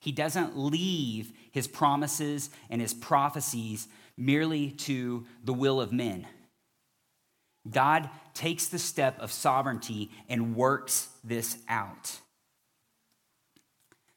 He 0.00 0.12
doesn't 0.12 0.56
leave 0.56 1.32
his 1.50 1.66
promises 1.66 2.50
and 2.70 2.80
his 2.80 2.94
prophecies 2.94 3.88
merely 4.16 4.70
to 4.70 5.26
the 5.44 5.52
will 5.52 5.80
of 5.80 5.92
men. 5.92 6.26
God 7.70 8.08
takes 8.34 8.66
the 8.66 8.78
step 8.78 9.18
of 9.20 9.32
sovereignty 9.32 10.10
and 10.28 10.56
works 10.56 11.08
this 11.24 11.58
out. 11.68 12.18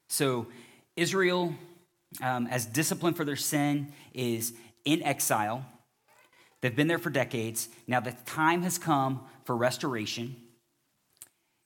So, 0.07 0.47
Israel, 0.95 1.55
um, 2.21 2.47
as 2.47 2.65
discipline 2.65 3.13
for 3.13 3.25
their 3.25 3.35
sin, 3.35 3.93
is 4.13 4.53
in 4.85 5.01
exile. 5.03 5.65
They've 6.61 6.75
been 6.75 6.87
there 6.87 6.99
for 6.99 7.09
decades. 7.09 7.69
Now, 7.87 7.99
the 7.99 8.11
time 8.25 8.61
has 8.63 8.77
come 8.77 9.21
for 9.45 9.55
restoration. 9.55 10.35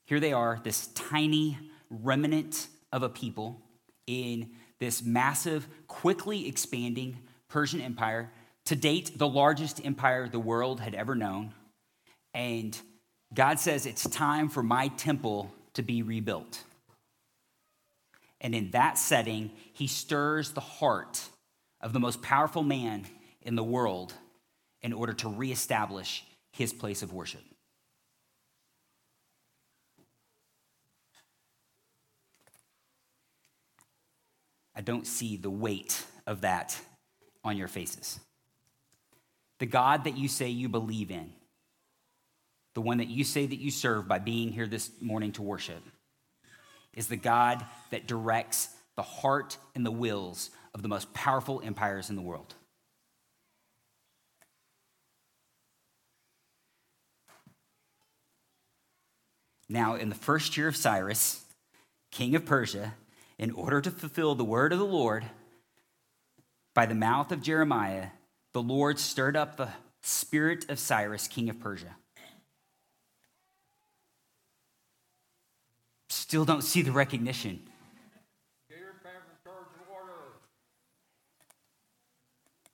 Here 0.05 0.20
they 0.20 0.34
are, 0.34 0.60
this 0.63 0.88
tiny 0.88 1.58
remnant 1.89 2.67
of 2.91 3.03
a 3.03 3.10
people 3.10 3.62
in 4.08 4.51
this 4.79 5.03
massive, 5.03 5.67
quickly 5.88 6.48
expanding 6.48 7.17
Persian 7.50 7.82
Empire, 7.82 8.32
to 8.65 8.75
date, 8.75 9.17
the 9.17 9.27
largest 9.27 9.84
empire 9.86 10.27
the 10.27 10.39
world 10.39 10.79
had 10.79 10.96
ever 10.96 11.15
known. 11.15 11.53
And 12.34 12.77
God 13.34 13.60
says, 13.60 13.86
It's 13.86 14.08
time 14.10 14.50
for 14.50 14.63
my 14.63 14.89
temple 14.89 15.51
to 15.74 15.84
be 15.84 16.01
rebuilt. 16.01 16.63
And 18.46 18.54
in 18.54 18.70
that 18.72 19.00
setting, 19.00 19.50
he 19.74 19.88
stirs 19.88 20.52
the 20.52 20.62
heart 20.62 21.20
of 21.82 21.94
the 21.94 22.00
most 22.00 22.22
powerful 22.22 22.62
man 22.62 23.08
in 23.42 23.56
the 23.56 23.64
world 23.64 24.14
in 24.84 24.94
order 24.94 25.14
to 25.14 25.30
reestablish 25.30 26.24
his 26.52 26.72
place 26.72 27.02
of 27.02 27.12
worship. 27.12 27.42
I 34.75 34.82
don't 34.82 35.08
see 35.08 35.38
the 35.38 35.50
weight 35.50 36.06
of 36.28 36.42
that 36.42 36.80
on 37.44 37.58
your 37.58 37.68
faces. 37.68 38.20
The 39.58 39.66
God 39.66 40.04
that 40.04 40.20
you 40.20 40.28
say 40.28 40.50
you 40.50 40.70
believe 40.70 41.10
in, 41.10 41.34
the 42.75 42.82
one 42.82 43.00
that 43.00 43.08
you 43.08 43.24
say 43.24 43.48
that 43.48 43.60
you 43.60 43.72
serve 43.72 44.08
by 44.08 44.20
being 44.20 44.52
here 44.52 44.68
this 44.68 44.92
morning 45.02 45.32
to 45.32 45.42
worship, 45.42 45.82
is 46.96 47.08
the 47.08 47.18
God 47.18 47.66
that 47.92 48.08
directs 48.08 48.70
the 48.96 49.02
heart 49.02 49.58
and 49.75 49.86
the 49.86 49.92
wills 49.92 50.50
of 50.74 50.82
the 50.82 50.88
most 50.88 51.14
powerful 51.14 51.62
empires 51.64 52.10
in 52.10 52.16
the 52.16 52.22
world. 52.22 52.56
Now, 59.68 59.96
in 59.96 60.10
the 60.10 60.16
first 60.16 60.58
year 60.58 60.68
of 60.68 60.75
Cyrus, 60.75 61.44
king 62.12 62.36
of 62.36 62.46
Persia, 62.46 62.94
in 63.38 63.52
order 63.52 63.82
to 63.82 63.92
fulfill 63.92 64.36
the 64.36 64.44
word 64.44 64.72
of 64.72 64.80
the 64.80 64.86
Lord 64.86 65.25
by 66.74 66.86
the 66.86 66.96
mouth 66.96 67.32
of 67.32 67.42
Jeremiah, 67.42 68.10
the 68.54 68.62
Lord 68.62 69.00
stirred 69.00 69.36
up 69.36 69.58
the 69.58 69.70
spirit 70.04 70.70
of 70.70 70.78
Cyrus, 70.78 71.28
king 71.28 71.50
of 71.50 71.60
Persia. 71.60 71.96
Still 76.16 76.46
don't 76.46 76.64
see 76.64 76.82
the 76.82 76.92
recognition. 76.92 77.62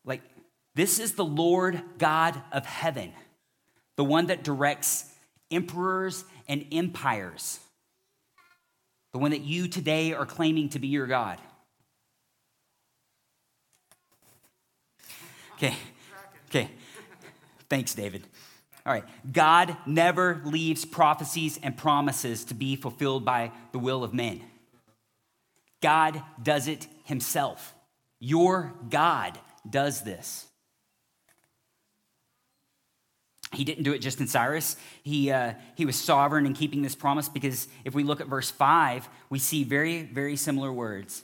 Like, 0.04 0.22
this 0.74 1.00
is 1.00 1.14
the 1.14 1.26
Lord 1.26 1.82
God 1.98 2.42
of 2.52 2.66
heaven, 2.66 3.14
the 3.98 4.04
one 4.04 4.28
that 4.28 4.44
directs 4.44 5.06
emperors 5.52 6.24
and 6.48 6.66
empires 6.72 7.60
the 9.12 9.18
one 9.18 9.32
that 9.32 9.42
you 9.42 9.68
today 9.68 10.14
are 10.14 10.26
claiming 10.26 10.70
to 10.70 10.80
be 10.80 10.88
your 10.88 11.08
God. 11.08 11.38
Okay, 15.56 15.75
okay. 16.50 16.70
Thanks, 17.70 17.94
David. 17.94 18.25
All 18.85 18.94
right. 18.94 19.05
God 19.31 19.77
never 19.85 20.41
leaves 20.46 20.85
prophecies 20.85 21.59
and 21.61 21.77
promises 21.77 22.46
to 22.46 22.53
be 22.53 22.75
fulfilled 22.75 23.25
by 23.25 23.51
the 23.72 23.79
will 23.79 24.03
of 24.03 24.13
men. 24.13 24.41
God 25.81 26.22
does 26.41 26.67
it 26.67 26.87
himself. 27.03 27.74
Your 28.20 28.74
God 28.89 29.37
does 29.70 30.01
this. 30.01 30.48
He 33.53 33.65
didn't 33.65 33.83
do 33.83 33.91
it 33.91 34.00
just 34.00 34.22
in 34.22 34.27
Cyrus. 34.27 34.77
He, 35.03 35.29
uh, 35.29 35.53
he 35.75 35.85
was 35.85 35.98
sovereign 35.98 36.46
in 36.46 36.53
keeping 36.53 36.81
this 36.81 36.96
promise 36.96 37.27
because 37.27 37.67
if 37.83 37.94
we 37.94 38.03
look 38.03 38.22
at 38.22 38.27
verse 38.27 38.50
5, 38.50 39.09
we 39.29 39.39
see 39.39 39.63
very, 39.63 40.03
very 40.03 40.37
similar 40.37 40.72
words. 40.72 41.24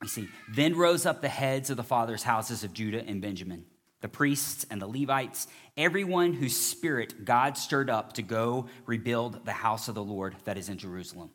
We 0.00 0.06
see, 0.06 0.28
then 0.54 0.76
rose 0.76 1.06
up 1.06 1.20
the 1.20 1.28
heads 1.28 1.68
of 1.68 1.76
the 1.76 1.82
fathers' 1.82 2.22
houses 2.22 2.62
of 2.62 2.72
Judah 2.72 3.04
and 3.04 3.20
Benjamin, 3.20 3.66
the 4.00 4.08
priests 4.08 4.64
and 4.70 4.80
the 4.80 4.86
Levites, 4.86 5.46
everyone 5.76 6.32
whose 6.32 6.56
spirit 6.56 7.24
God 7.24 7.56
stirred 7.56 7.90
up 7.90 8.14
to 8.14 8.22
go 8.22 8.66
rebuild 8.86 9.44
the 9.44 9.52
house 9.52 9.88
of 9.88 9.94
the 9.94 10.02
Lord 10.02 10.36
that 10.44 10.56
is 10.56 10.68
in 10.68 10.78
Jerusalem. 10.78 11.30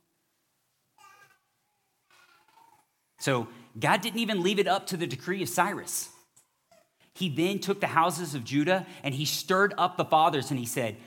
So 3.20 3.48
God 3.80 4.02
didn't 4.02 4.20
even 4.20 4.44
leave 4.44 4.60
it 4.60 4.68
up 4.68 4.88
to 4.88 4.98
the 4.98 5.08
decree 5.08 5.42
of 5.44 5.50
Cyrus. 5.50 6.10
He 7.14 7.30
then 7.30 7.60
took 7.60 7.80
the 7.80 7.88
houses 7.88 8.36
of 8.36 8.44
Judah 8.44 8.86
and 9.04 9.16
he 9.16 9.26
stirred 9.26 9.74
up 9.78 9.96
the 9.96 10.06
fathers 10.06 10.52
and 10.52 10.60
he 10.60 10.66
said, 10.66 10.98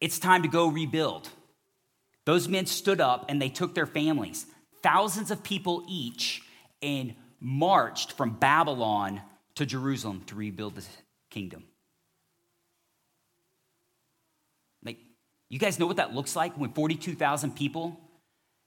It's 0.00 0.18
time 0.18 0.42
to 0.42 0.48
go 0.48 0.68
rebuild. 0.68 1.28
Those 2.24 2.48
men 2.48 2.66
stood 2.66 3.00
up 3.00 3.26
and 3.28 3.40
they 3.40 3.48
took 3.48 3.74
their 3.74 3.86
families, 3.86 4.46
thousands 4.82 5.30
of 5.30 5.42
people 5.42 5.84
each, 5.88 6.42
and 6.82 7.14
marched 7.38 8.12
from 8.12 8.30
Babylon 8.38 9.20
to 9.56 9.66
Jerusalem 9.66 10.22
to 10.26 10.34
rebuild 10.34 10.76
the 10.76 10.84
kingdom. 11.30 11.64
Like, 14.84 14.98
you 15.48 15.58
guys 15.58 15.78
know 15.78 15.86
what 15.86 15.96
that 15.96 16.14
looks 16.14 16.36
like 16.36 16.56
when 16.56 16.72
42,000 16.72 17.56
people 17.56 17.98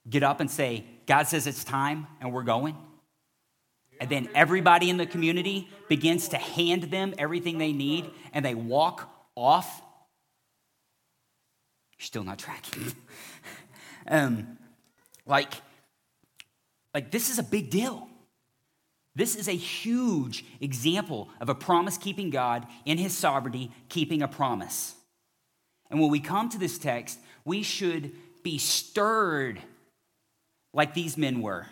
get 0.09 0.23
up 0.23 0.39
and 0.39 0.49
say, 0.49 0.83
God 1.05 1.27
says 1.27 1.47
it's 1.47 1.63
time 1.63 2.07
and 2.19 2.33
we're 2.33 2.43
going? 2.43 2.75
And 3.99 4.09
then 4.09 4.29
everybody 4.33 4.89
in 4.89 4.97
the 4.97 5.05
community 5.05 5.67
begins 5.89 6.29
to 6.29 6.37
hand 6.37 6.83
them 6.83 7.13
everything 7.17 7.57
they 7.57 7.73
need 7.73 8.09
and 8.33 8.43
they 8.43 8.55
walk 8.55 9.09
off. 9.35 9.81
You're 11.97 12.05
still 12.05 12.23
not 12.23 12.39
tracking. 12.39 12.93
um, 14.07 14.57
like, 15.25 15.53
like, 16.93 17.11
this 17.11 17.29
is 17.29 17.39
a 17.39 17.43
big 17.43 17.69
deal. 17.69 18.08
This 19.19 19.35
is 19.35 19.49
a 19.49 19.55
huge 19.55 20.45
example 20.61 21.27
of 21.41 21.49
a 21.49 21.55
promise 21.55 21.97
keeping 21.97 22.29
God 22.29 22.65
in 22.85 22.97
his 22.97 23.17
sovereignty, 23.17 23.69
keeping 23.89 24.21
a 24.21 24.29
promise. 24.29 24.95
And 25.91 25.99
when 25.99 26.09
we 26.09 26.21
come 26.21 26.47
to 26.47 26.57
this 26.57 26.77
text, 26.77 27.19
we 27.43 27.61
should 27.61 28.13
be 28.43 28.57
stirred 28.57 29.59
like 30.73 30.93
these 30.93 31.17
men 31.17 31.41
were 31.41 31.67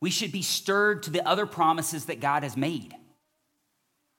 we 0.00 0.10
should 0.10 0.30
be 0.30 0.42
stirred 0.42 1.02
to 1.04 1.10
the 1.10 1.26
other 1.26 1.46
promises 1.46 2.04
that 2.04 2.20
God 2.20 2.42
has 2.42 2.58
made, 2.58 2.94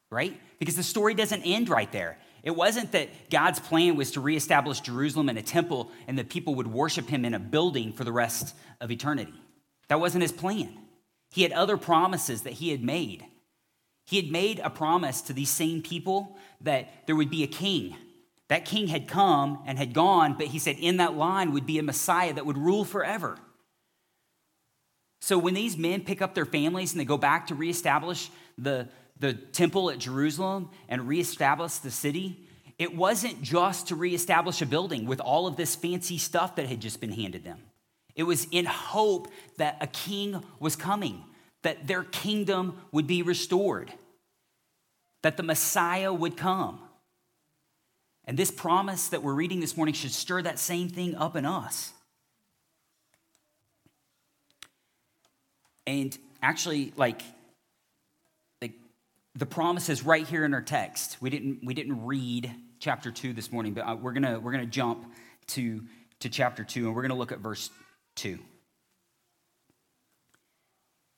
right? 0.10 0.36
Because 0.58 0.76
the 0.76 0.84
story 0.84 1.14
doesn't 1.14 1.44
end 1.44 1.70
right 1.70 1.92
there. 1.92 2.18
It 2.44 2.56
wasn't 2.56 2.92
that 2.94 3.30
God's 3.30 3.60
plan 3.60 3.96
was 3.96 4.12
to 4.12 4.20
reestablish 4.20 4.80
Jerusalem 4.82 5.30
in 5.30 5.38
a 5.38 5.44
temple 5.44 5.92
and 6.08 6.18
that 6.18 6.30
people 6.30 6.56
would 6.56 6.68
worship 6.68 7.08
him 7.08 7.24
in 7.24 7.36
a 7.36 7.40
building 7.40 7.94
for 7.94 8.04
the 8.04 8.12
rest 8.12 8.56
of 8.82 8.92
eternity. 8.92 9.36
That 9.88 10.00
wasn't 10.00 10.24
his 10.24 10.32
plan. 10.32 10.76
He 11.36 11.44
had 11.44 11.52
other 11.52 11.76
promises 11.76 12.44
that 12.44 12.54
he 12.54 12.70
had 12.70 12.82
made. 12.82 13.26
He 14.06 14.16
had 14.16 14.32
made 14.32 14.60
a 14.60 14.70
promise 14.70 15.20
to 15.24 15.34
these 15.34 15.50
same 15.50 15.82
people 15.82 16.38
that 16.62 17.06
there 17.08 17.16
would 17.18 17.30
be 17.30 17.44
a 17.44 17.48
king. 17.48 17.94
That 18.48 18.64
king 18.64 18.88
had 18.88 19.10
come 19.10 19.62
and 19.66 19.78
had 19.78 19.94
gone, 19.94 20.38
but 20.38 20.48
he 20.48 20.60
said 20.60 20.78
in 20.80 20.96
that 20.96 21.18
line 21.18 21.52
would 21.52 21.66
be 21.66 21.78
a 21.78 21.84
Messiah 21.84 22.34
that 22.34 22.46
would 22.46 22.58
rule 22.58 22.86
forever. 22.86 23.38
So 25.20 25.38
when 25.38 25.56
these 25.56 25.76
men 25.76 26.06
pick 26.06 26.22
up 26.22 26.36
their 26.36 26.46
families 26.46 26.94
and 26.94 27.02
they 27.02 27.06
go 27.06 27.18
back 27.18 27.48
to 27.48 27.56
reestablish 27.56 28.30
the, 28.58 28.88
the 29.20 29.34
temple 29.34 29.90
at 29.90 30.00
Jerusalem 30.00 30.70
and 30.88 31.06
reestablish 31.06 31.80
the 31.80 31.92
city, 31.92 32.48
it 32.80 32.96
wasn't 32.96 33.42
just 33.42 33.90
to 33.90 33.98
reestablish 33.98 34.62
a 34.62 34.66
building 34.66 35.06
with 35.06 35.20
all 35.20 35.48
of 35.48 35.58
this 35.58 35.76
fancy 35.76 36.18
stuff 36.18 36.56
that 36.56 36.68
had 36.68 36.80
just 36.80 37.02
been 37.02 37.12
handed 37.12 37.44
them. 37.44 37.60
It 38.16 38.24
was 38.24 38.48
in 38.52 38.66
hope 38.66 39.28
that 39.58 39.78
a 39.82 39.88
king 39.88 40.42
was 40.60 40.76
coming, 40.76 41.24
that 41.64 41.88
their 41.88 42.04
kingdom 42.04 42.80
would 42.92 43.08
be 43.08 43.22
restored, 43.22 43.92
that 45.22 45.38
the 45.38 45.44
Messiah 45.44 46.14
would 46.14 46.38
come. 46.38 46.80
And 48.26 48.38
this 48.38 48.52
promise 48.52 49.10
that 49.10 49.22
we're 49.22 49.34
reading 49.34 49.60
this 49.60 49.78
morning 49.78 49.94
should 49.94 50.12
stir 50.12 50.42
that 50.44 50.60
same 50.60 50.90
thing 50.90 51.16
up 51.16 51.36
in 51.36 51.46
us. 51.46 51.92
And 55.86 56.18
actually, 56.42 56.94
like, 56.96 57.22
like 58.62 58.74
the 59.36 59.46
promise 59.46 59.90
is 59.90 60.04
right 60.04 60.26
here 60.26 60.44
in 60.44 60.54
our 60.56 60.62
text. 60.62 61.18
We 61.22 61.30
didn't, 61.30 61.60
we 61.64 61.76
didn't 61.76 62.04
read 62.06 62.52
chapter 62.80 63.12
2 63.12 63.34
this 63.34 63.52
morning, 63.52 63.74
but 63.74 63.82
uh, 63.82 63.96
we're 63.96 64.14
going 64.14 64.24
to 64.24 64.40
we're 64.40 64.52
gonna 64.52 64.66
jump 64.66 65.06
to, 65.48 65.84
to 66.22 66.30
chapter 66.30 66.64
2 66.64 66.88
and 66.88 66.96
we're 66.96 67.04
going 67.04 67.12
to 67.12 67.18
look 67.18 67.32
at 67.32 67.40
verse 67.40 67.70
2. 68.16 68.40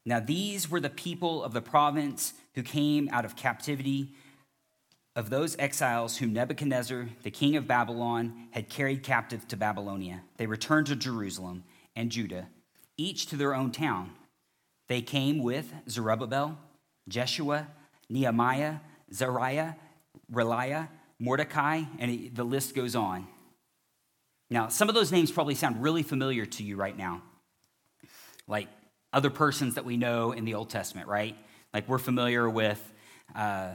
Now, 0.06 0.20
these 0.20 0.70
were 0.70 0.80
the 0.80 0.90
people 0.90 1.44
of 1.44 1.54
the 1.54 1.62
province 1.62 2.34
who 2.56 2.64
came 2.64 3.10
out 3.12 3.26
of 3.26 3.36
captivity 3.36 4.16
of 5.18 5.30
those 5.32 5.58
exiles 5.58 6.18
whom 6.18 6.32
Nebuchadnezzar, 6.32 7.10
the 7.24 7.32
king 7.32 7.56
of 7.56 7.68
Babylon, 7.68 8.48
had 8.52 8.70
carried 8.70 9.02
captive 9.02 9.48
to 9.48 9.58
Babylonia. 9.58 10.22
They 10.38 10.46
returned 10.46 10.88
to 10.88 10.96
Jerusalem 10.96 11.64
and 11.96 12.12
Judah, 12.12 12.48
each 12.98 13.26
to 13.28 13.36
their 13.36 13.56
own 13.56 13.72
town. 13.72 14.12
They 14.88 15.02
came 15.02 15.42
with 15.42 15.74
Zerubbabel, 15.90 16.58
Jeshua, 17.10 17.68
Nehemiah, 18.10 18.76
Seraiah, 19.12 19.76
Reelaiah, 20.32 20.88
Mordecai, 21.20 21.84
and 21.98 22.32
the 22.34 22.44
list 22.44 22.76
goes 22.76 22.96
on. 22.96 23.28
Now, 24.50 24.70
some 24.70 24.88
of 24.88 24.96
those 24.96 25.12
names 25.12 25.32
probably 25.32 25.56
sound 25.56 25.82
really 25.84 26.04
familiar 26.04 26.46
to 26.46 26.64
you 26.64 26.78
right 26.78 26.98
now, 26.98 27.22
like 28.48 28.68
other 29.12 29.30
persons 29.30 29.76
that 29.76 29.84
we 29.84 29.98
know 29.98 30.32
in 30.32 30.46
the 30.46 30.54
Old 30.54 30.70
Testament, 30.70 31.08
right? 31.08 31.36
Like 31.74 31.88
we're 31.90 31.98
familiar 31.98 32.50
with, 32.50 32.82
uh, 33.36 33.74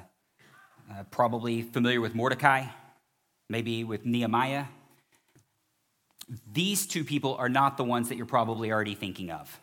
uh, 0.91 1.03
probably 1.11 1.63
familiar 1.63 2.01
with 2.01 2.15
Mordecai, 2.15 2.65
maybe 3.49 3.85
with 3.85 4.07
Nehemiah. 4.07 4.65
These 6.51 6.87
two 6.87 7.05
people 7.05 7.35
are 7.35 7.49
not 7.49 7.77
the 7.77 7.85
ones 7.85 8.09
that 8.09 8.17
you're 8.17 8.27
probably 8.27 8.73
already 8.73 8.95
thinking 8.95 9.31
of. 9.31 9.61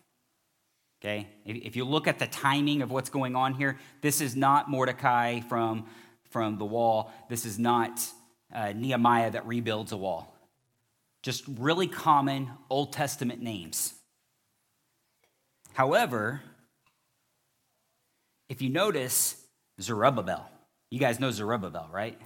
Okay? 1.01 1.27
If 1.45 1.75
you 1.75 1.85
look 1.85 2.07
at 2.07 2.19
the 2.19 2.27
timing 2.27 2.81
of 2.81 2.91
what's 2.91 3.09
going 3.09 3.35
on 3.35 3.53
here, 3.53 3.79
this 4.01 4.21
is 4.21 4.35
not 4.35 4.69
Mordecai 4.69 5.39
from, 5.41 5.87
from 6.29 6.57
the 6.57 6.65
wall. 6.65 7.11
This 7.29 7.45
is 7.45 7.57
not 7.57 8.05
uh, 8.53 8.73
Nehemiah 8.73 9.31
that 9.31 9.47
rebuilds 9.47 9.91
a 9.91 9.97
wall. 9.97 10.35
Just 11.21 11.43
really 11.47 11.87
common 11.87 12.49
Old 12.69 12.93
Testament 12.93 13.41
names. 13.41 13.93
However, 15.73 16.41
if 18.49 18.61
you 18.61 18.69
notice 18.69 19.35
Zerubbabel, 19.79 20.49
you 20.89 20.99
guys 20.99 21.19
know 21.19 21.31
Zerubbabel, 21.31 21.89
right? 21.91 22.19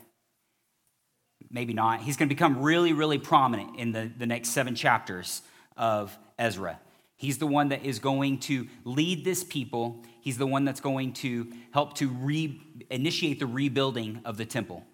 Maybe 1.49 1.73
not. 1.73 2.01
He's 2.01 2.17
going 2.17 2.29
to 2.29 2.33
become 2.33 2.61
really, 2.61 2.93
really 2.93 3.17
prominent 3.17 3.77
in 3.77 3.91
the, 3.91 4.11
the 4.17 4.25
next 4.25 4.49
seven 4.49 4.75
chapters 4.75 5.41
of 5.75 6.17
Ezra. 6.39 6.79
He's 7.17 7.37
the 7.37 7.47
one 7.47 7.69
that 7.69 7.85
is 7.85 7.99
going 7.99 8.39
to 8.41 8.67
lead 8.85 9.23
this 9.23 9.43
people. 9.43 10.03
He's 10.21 10.37
the 10.37 10.47
one 10.47 10.65
that's 10.65 10.81
going 10.81 11.13
to 11.13 11.51
help 11.71 11.95
to 11.95 12.09
re- 12.09 12.59
initiate 12.89 13.39
the 13.39 13.45
rebuilding 13.45 14.21
of 14.25 14.37
the 14.37 14.45
temple. 14.45 14.85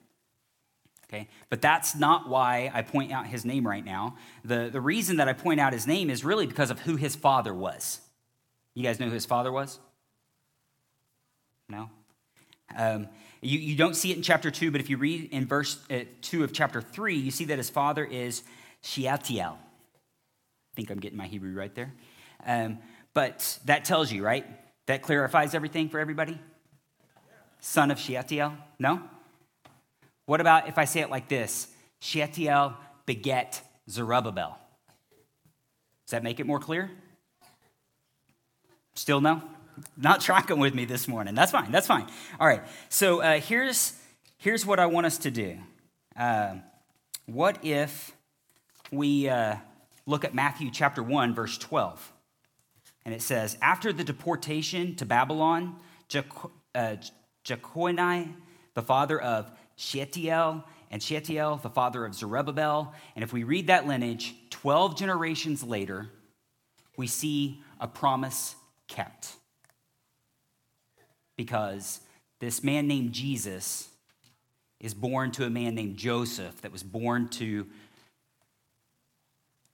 Okay? 1.09 1.27
But 1.49 1.61
that's 1.61 1.95
not 1.95 2.29
why 2.29 2.71
I 2.73 2.83
point 2.83 3.11
out 3.11 3.27
his 3.27 3.43
name 3.43 3.67
right 3.67 3.83
now. 3.83 4.15
The, 4.45 4.69
the 4.71 4.81
reason 4.81 5.17
that 5.17 5.27
I 5.27 5.33
point 5.33 5.59
out 5.59 5.73
his 5.73 5.87
name 5.87 6.09
is 6.09 6.23
really 6.23 6.45
because 6.45 6.69
of 6.69 6.79
who 6.81 6.95
his 6.95 7.15
father 7.15 7.53
was. 7.53 7.99
You 8.75 8.83
guys 8.83 8.99
know 8.99 9.07
who 9.07 9.13
his 9.13 9.25
father 9.25 9.51
was? 9.51 9.79
No? 11.67 11.89
Um, 12.77 13.07
you, 13.41 13.57
you 13.57 13.75
don't 13.75 13.95
see 13.95 14.11
it 14.11 14.17
in 14.17 14.23
chapter 14.23 14.51
2, 14.51 14.69
but 14.69 14.81
if 14.81 14.89
you 14.89 14.97
read 14.97 15.29
in 15.31 15.47
verse 15.47 15.79
uh, 15.89 16.01
2 16.21 16.43
of 16.43 16.53
chapter 16.53 16.81
3, 16.81 17.15
you 17.15 17.31
see 17.31 17.45
that 17.45 17.57
his 17.57 17.69
father 17.69 18.05
is 18.05 18.43
Shealtiel. 18.81 19.57
I 19.57 20.75
think 20.75 20.91
I'm 20.91 20.99
getting 20.99 21.17
my 21.17 21.27
Hebrew 21.27 21.55
right 21.55 21.73
there. 21.73 21.91
Um, 22.45 22.77
but 23.15 23.57
that 23.65 23.83
tells 23.83 24.11
you, 24.11 24.23
right? 24.23 24.45
That 24.85 25.01
clarifies 25.01 25.55
everything 25.55 25.89
for 25.89 25.99
everybody? 25.99 26.39
Son 27.59 27.89
of 27.89 27.99
Shealtiel? 27.99 28.53
No? 28.77 29.01
What 30.29 30.41
about 30.41 30.67
if 30.67 30.77
I 30.77 30.85
say 30.85 30.99
it 30.99 31.09
like 31.09 31.27
this? 31.27 31.67
Shealtiel 32.01 32.77
beget 33.07 33.63
Zerubbabel. 33.89 34.59
Does 36.05 36.11
that 36.11 36.21
make 36.21 36.39
it 36.39 36.45
more 36.45 36.59
clear? 36.59 36.91
Still 38.93 39.21
no? 39.21 39.41
Not 39.97 40.21
tracking 40.21 40.59
with 40.59 40.75
me 40.75 40.85
this 40.85 41.07
morning. 41.07 41.33
That's 41.33 41.51
fine. 41.51 41.71
That's 41.71 41.87
fine. 41.87 42.05
All 42.39 42.45
right. 42.45 42.61
So 42.89 43.23
uh, 43.23 43.39
here's 43.39 43.99
here's 44.37 44.67
what 44.67 44.79
I 44.79 44.85
want 44.85 45.07
us 45.07 45.17
to 45.17 45.31
do. 45.31 45.57
Uh, 46.15 46.57
what 47.25 47.65
if 47.65 48.11
we 48.91 49.27
uh, 49.27 49.55
look 50.05 50.23
at 50.23 50.35
Matthew 50.35 50.69
chapter 50.69 51.01
one, 51.01 51.33
verse 51.33 51.57
twelve? 51.57 52.13
And 53.03 53.15
it 53.15 53.23
says, 53.23 53.57
After 53.63 53.91
the 53.91 54.03
deportation 54.03 54.95
to 54.97 55.07
Babylon, 55.07 55.77
uh, 56.75 56.97
Jeconiah, 57.43 58.27
the 58.75 58.83
father 58.83 59.19
of 59.19 59.49
Shealtiel, 59.79 60.65
and 60.91 61.01
Shealtiel, 61.01 61.55
the 61.63 61.69
father 61.69 62.05
of 62.05 62.13
Zerubbabel. 62.13 62.93
And 63.15 63.23
if 63.23 63.31
we 63.31 63.45
read 63.45 63.67
that 63.67 63.87
lineage, 63.87 64.35
12 64.49 64.97
generations 64.97 65.63
later, 65.63 66.09
we 66.97 67.07
see 67.07 67.61
a 67.79 67.87
promise 67.87 68.55
kept. 68.89 69.31
Because 71.37 72.01
this 72.39 72.61
man 72.61 72.87
named 72.87 73.13
Jesus 73.13 73.87
is 74.81 74.93
born 74.93 75.31
to 75.31 75.45
a 75.45 75.49
man 75.49 75.75
named 75.75 75.95
Joseph 75.95 76.59
that 76.61 76.73
was 76.73 76.83
born 76.83 77.29
to, 77.29 77.65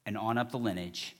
and 0.05 0.15
on 0.15 0.37
up 0.37 0.51
the 0.51 0.59
lineage, 0.59 1.15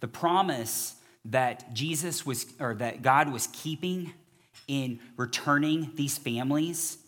the 0.00 0.08
promise 0.08 0.94
that 1.24 1.72
Jesus 1.72 2.26
was, 2.26 2.44
or 2.60 2.74
that 2.74 3.00
God 3.00 3.32
was 3.32 3.46
keeping 3.46 4.12
in 4.68 5.00
returning 5.16 5.92
these 5.94 6.18
families 6.18 6.98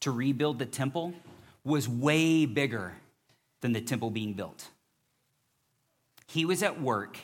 to 0.00 0.10
rebuild 0.10 0.58
the 0.58 0.66
temple 0.66 1.14
was 1.64 1.88
way 1.88 2.46
bigger 2.46 2.94
than 3.60 3.72
the 3.72 3.80
temple 3.80 4.10
being 4.10 4.34
built. 4.34 4.68
He 6.26 6.44
was 6.44 6.62
at 6.62 6.80
work 6.80 7.18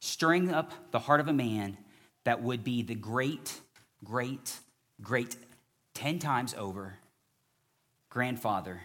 stirring 0.00 0.52
up 0.52 0.72
the 0.90 1.00
heart 1.00 1.20
of 1.20 1.28
a 1.28 1.32
man 1.32 1.76
that 2.24 2.42
would 2.42 2.62
be 2.62 2.82
the 2.82 2.94
great, 2.94 3.60
great, 4.04 4.58
great, 5.00 5.36
10 5.94 6.18
times 6.18 6.54
over 6.56 6.98
grandfather 8.08 8.82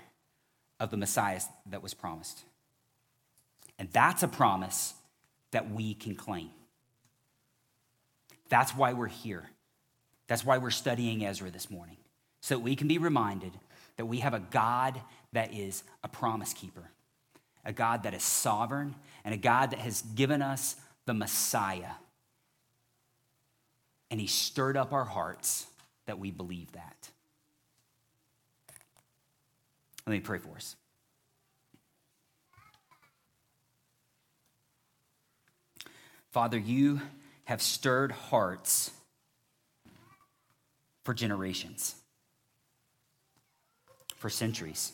of 0.80 0.90
the 0.90 0.98
Messiah 0.98 1.42
that 1.66 1.84
was 1.84 1.94
promised. 1.94 2.44
And 3.78 3.90
that's 3.92 4.24
a 4.24 4.28
promise 4.28 4.94
that 5.52 5.70
we 5.70 5.94
can 5.94 6.16
claim. 6.16 6.50
That's 8.50 8.76
why 8.76 8.94
we're 8.94 9.08
here. 9.08 9.50
That's 10.28 10.46
why 10.46 10.58
we're 10.58 10.70
studying 10.70 11.26
Ezra 11.26 11.50
this 11.50 11.70
morning, 11.70 11.98
so 12.42 12.56
that 12.56 12.62
we 12.62 12.76
can 12.76 12.88
be 12.88 12.98
reminded 12.98 13.54
that 13.96 14.06
we 14.06 14.20
have 14.20 14.34
a 14.34 14.40
God 14.40 15.00
that 15.34 15.54
is 15.54 15.84
a 16.04 16.08
promise 16.08 16.54
keeper, 16.54 16.92
a 17.66 17.74
God 17.74 18.04
that 18.04 18.14
is 18.14 18.24
sovereign, 18.24 18.96
and 19.24 19.34
a 19.34 19.38
God 19.38 19.72
that 19.72 19.80
has 19.80 20.02
given 20.02 20.42
us 20.42 20.76
the 21.06 21.14
Messiah. 21.14 21.92
And 24.12 24.20
He 24.20 24.28
stirred 24.28 24.78
up 24.78 24.94
our 24.94 25.06
hearts 25.06 25.68
that 26.06 26.20
we 26.20 26.32
believe 26.32 26.72
that. 26.74 27.10
Let 30.06 30.14
me 30.14 30.20
pray 30.20 30.38
for 30.38 30.56
us. 30.56 30.76
Father, 36.32 36.58
you 36.58 37.02
have 37.46 37.62
stirred 37.62 38.12
hearts 38.12 38.92
for 41.08 41.14
generations, 41.14 41.96
for 44.18 44.30
centuries. 44.30 44.92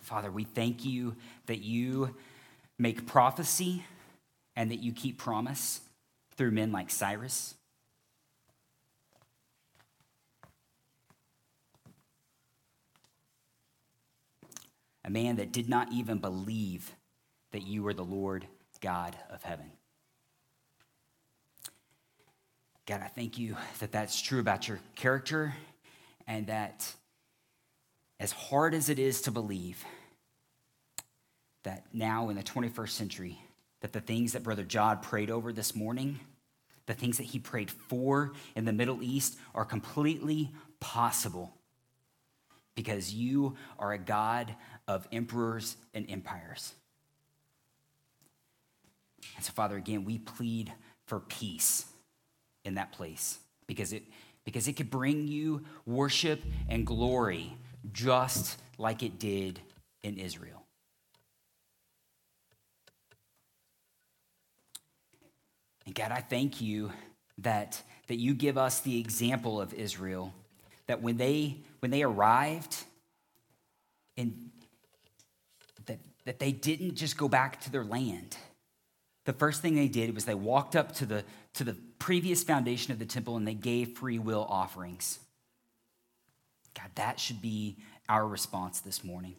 Father, 0.00 0.30
we 0.30 0.44
thank 0.44 0.86
you 0.86 1.16
that 1.44 1.58
you 1.58 2.16
make 2.78 3.06
prophecy 3.06 3.84
and 4.56 4.70
that 4.70 4.78
you 4.78 4.94
keep 4.94 5.18
promise 5.18 5.82
through 6.34 6.52
men 6.52 6.72
like 6.72 6.88
Cyrus. 6.88 7.56
A 15.04 15.10
man 15.10 15.36
that 15.36 15.52
did 15.52 15.68
not 15.68 15.92
even 15.92 16.20
believe 16.20 16.96
that 17.52 17.66
you 17.66 17.82
were 17.82 17.92
the 17.92 18.02
Lord 18.02 18.46
God 18.80 19.14
of 19.28 19.42
heaven. 19.42 19.72
God, 22.86 23.00
I 23.02 23.08
thank 23.08 23.38
you 23.38 23.56
that 23.78 23.92
that's 23.92 24.20
true 24.20 24.40
about 24.40 24.68
your 24.68 24.78
character 24.94 25.54
and 26.26 26.48
that 26.48 26.92
as 28.20 28.30
hard 28.30 28.74
as 28.74 28.90
it 28.90 28.98
is 28.98 29.22
to 29.22 29.30
believe 29.30 29.82
that 31.62 31.86
now 31.94 32.28
in 32.28 32.36
the 32.36 32.42
21st 32.42 32.90
century, 32.90 33.38
that 33.80 33.94
the 33.94 34.02
things 34.02 34.34
that 34.34 34.42
Brother 34.42 34.64
Jod 34.64 35.00
prayed 35.02 35.30
over 35.30 35.50
this 35.50 35.74
morning, 35.74 36.20
the 36.84 36.92
things 36.92 37.16
that 37.16 37.24
he 37.24 37.38
prayed 37.38 37.70
for 37.70 38.32
in 38.54 38.66
the 38.66 38.72
Middle 38.72 39.02
East 39.02 39.38
are 39.54 39.64
completely 39.64 40.52
possible 40.78 41.54
because 42.74 43.14
you 43.14 43.56
are 43.78 43.94
a 43.94 43.98
God 43.98 44.54
of 44.86 45.08
emperors 45.10 45.78
and 45.94 46.04
empires. 46.10 46.74
And 49.36 49.44
so, 49.44 49.52
Father, 49.54 49.76
again, 49.76 50.04
we 50.04 50.18
plead 50.18 50.70
for 51.06 51.20
peace 51.20 51.86
in 52.64 52.74
that 52.74 52.92
place 52.92 53.38
because 53.66 53.92
it, 53.92 54.02
because 54.44 54.68
it 54.68 54.74
could 54.74 54.90
bring 54.90 55.28
you 55.28 55.64
worship 55.86 56.42
and 56.68 56.86
glory 56.86 57.56
just 57.92 58.58
like 58.78 59.02
it 59.02 59.18
did 59.18 59.60
in 60.02 60.18
Israel. 60.18 60.62
And 65.86 65.94
God, 65.94 66.12
I 66.12 66.20
thank 66.20 66.60
you 66.60 66.92
that, 67.38 67.82
that 68.06 68.16
you 68.16 68.34
give 68.34 68.56
us 68.56 68.80
the 68.80 68.98
example 68.98 69.60
of 69.60 69.74
Israel, 69.74 70.32
that 70.86 71.02
when 71.02 71.16
they, 71.16 71.58
when 71.80 71.90
they 71.90 72.02
arrived, 72.02 72.84
and 74.16 74.50
that, 75.86 75.98
that 76.24 76.38
they 76.38 76.52
didn't 76.52 76.94
just 76.94 77.16
go 77.18 77.28
back 77.28 77.60
to 77.62 77.70
their 77.70 77.84
land. 77.84 78.36
The 79.24 79.32
first 79.32 79.62
thing 79.62 79.74
they 79.74 79.88
did 79.88 80.14
was 80.14 80.24
they 80.24 80.34
walked 80.34 80.76
up 80.76 80.94
to 80.96 81.06
the, 81.06 81.24
to 81.54 81.64
the 81.64 81.76
previous 82.04 82.44
foundation 82.44 82.92
of 82.92 82.98
the 82.98 83.06
temple 83.06 83.38
and 83.38 83.48
they 83.48 83.54
gave 83.54 83.96
free 83.96 84.18
will 84.18 84.46
offerings. 84.50 85.18
God, 86.74 86.90
that 86.96 87.18
should 87.18 87.40
be 87.40 87.78
our 88.10 88.28
response 88.28 88.80
this 88.80 89.02
morning. 89.02 89.36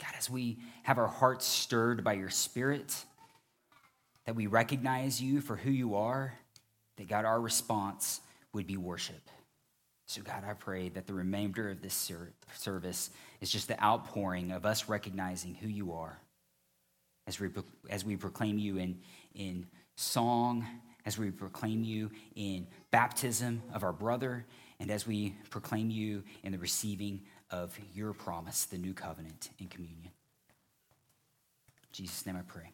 God, 0.00 0.14
as 0.16 0.30
we 0.30 0.60
have 0.84 0.96
our 0.96 1.06
hearts 1.06 1.44
stirred 1.44 2.02
by 2.02 2.14
your 2.14 2.30
spirit, 2.30 2.96
that 4.24 4.34
we 4.34 4.46
recognize 4.46 5.20
you 5.20 5.42
for 5.42 5.56
who 5.56 5.70
you 5.70 5.96
are, 5.96 6.32
that 6.96 7.06
God, 7.06 7.26
our 7.26 7.38
response 7.38 8.22
would 8.54 8.66
be 8.66 8.78
worship. 8.78 9.28
So, 10.06 10.22
God, 10.22 10.44
I 10.48 10.54
pray 10.54 10.88
that 10.88 11.06
the 11.06 11.12
remainder 11.12 11.68
of 11.68 11.82
this 11.82 12.10
service 12.54 13.10
is 13.42 13.50
just 13.50 13.68
the 13.68 13.84
outpouring 13.84 14.52
of 14.52 14.64
us 14.64 14.88
recognizing 14.88 15.54
who 15.54 15.68
you 15.68 15.92
are 15.92 16.18
as 17.26 17.38
we, 17.38 17.50
as 17.90 18.06
we 18.06 18.16
proclaim 18.16 18.58
you 18.58 18.78
in, 18.78 19.00
in 19.34 19.66
song, 19.98 20.64
as 21.08 21.16
we 21.16 21.30
proclaim 21.30 21.82
you 21.82 22.10
in 22.36 22.66
baptism 22.90 23.62
of 23.72 23.82
our 23.82 23.94
brother, 23.94 24.44
and 24.78 24.90
as 24.90 25.06
we 25.06 25.34
proclaim 25.48 25.88
you 25.88 26.22
in 26.42 26.52
the 26.52 26.58
receiving 26.58 27.22
of 27.50 27.78
your 27.94 28.12
promise, 28.12 28.66
the 28.66 28.76
new 28.76 28.92
covenant 28.92 29.48
in 29.58 29.68
communion. 29.68 30.04
In 30.04 31.92
Jesus' 31.92 32.26
name 32.26 32.36
I 32.36 32.42
pray. 32.42 32.72